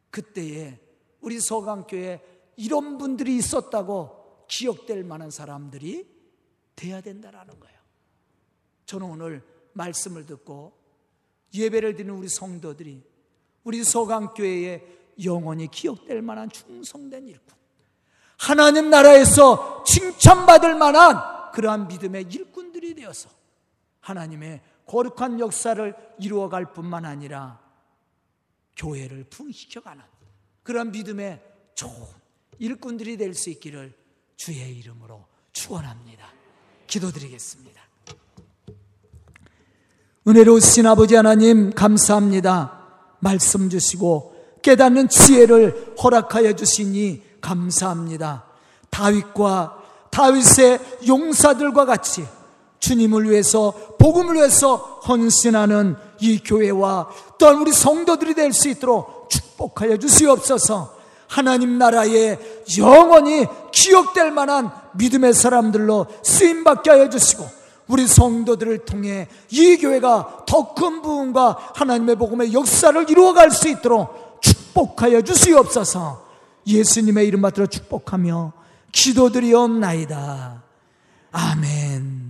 그때에 0.10 0.80
우리 1.22 1.40
서강교회 1.40 2.54
이런 2.58 2.98
분들이 2.98 3.36
있었다고 3.38 4.46
기억될 4.48 5.04
만한 5.04 5.30
사람들이 5.30 6.08
돼야 6.76 7.02
된다라는 7.02 7.60
거예요. 7.60 7.73
저는 8.86 9.08
오늘 9.08 9.44
말씀을 9.74 10.26
듣고 10.26 10.78
예배를 11.54 11.96
드리는 11.96 12.14
우리 12.14 12.28
성도들이 12.30 13.04
우리 13.64 13.84
서강교회에 13.84 14.84
영원히 15.24 15.70
기억될 15.70 16.22
만한 16.22 16.50
충성된 16.50 17.28
일꾼. 17.28 17.58
하나님 18.38 18.90
나라에서 18.90 19.84
칭찬받을 19.86 20.76
만한 20.76 21.52
그러한 21.54 21.88
믿음의 21.88 22.26
일꾼들이 22.30 22.96
되어서 22.96 23.30
하나님의 24.02 24.62
거룩한 24.86 25.40
역사를 25.40 25.96
이루어갈 26.20 26.74
뿐만 26.74 27.06
아니라 27.06 27.62
교회를 28.76 29.26
풍시켜가는 29.26 30.04
그런 30.64 30.92
믿음의 30.92 31.42
좋은 31.76 31.94
일꾼들이 32.60 33.18
될 33.18 33.34
수 33.34 33.50
있기를 33.50 33.96
주의 34.36 34.78
이름으로 34.78 35.26
축원합니다. 35.54 36.28
기도드리겠습니다. 36.88 37.82
은혜로우신 40.26 40.88
아버지 40.88 41.16
하나님 41.16 41.72
감사합니다. 41.72 42.80
말씀 43.20 43.70
주시고 43.70 44.34
깨닫는 44.62 45.10
지혜를 45.10 45.96
허락하여 46.02 46.54
주시니 46.54 47.22
감사합니다. 47.42 48.46
다윗과 48.90 49.78
다윗의 50.12 50.80
용사들과 51.08 51.86
같이 51.86 52.26
주님을 52.80 53.30
위해서 53.30 53.74
복음을 54.00 54.36
위해서 54.36 54.76
헌신하는 55.08 55.96
이 56.22 56.40
교회와 56.40 57.10
또한 57.38 57.58
우리 57.60 57.74
성도들이 57.74 58.34
될 58.34 58.54
수 58.54 58.70
있도록 58.70 59.30
축복하여 59.30 59.98
주시옵소서. 59.98 60.94
하나님 61.28 61.78
나라에 61.78 62.38
영원히 62.78 63.46
기억될 63.72 64.32
만한 64.32 64.72
믿음의 64.94 65.34
사람들로 65.34 66.08
쓰임 66.22 66.64
받게 66.64 66.92
하여 66.92 67.10
주시고 67.10 67.63
우리 67.88 68.08
성도들을 68.08 68.86
통해 68.86 69.28
이 69.50 69.78
교회가 69.78 70.46
더 70.48 70.74
큰 70.74 71.02
부흥과 71.02 71.72
하나님의 71.76 72.16
복음의 72.16 72.54
역사를 72.54 73.10
이루어갈 73.10 73.52
수 73.52 73.70
있도록 73.70 74.42
축복하여 74.42 75.22
주시옵소서. 75.22 76.24
예수님의 76.66 77.28
이름 77.28 77.42
받들어 77.42 77.68
축복하며 77.68 78.54
기도드리옵나이다. 78.92 80.64
아멘. 81.32 82.23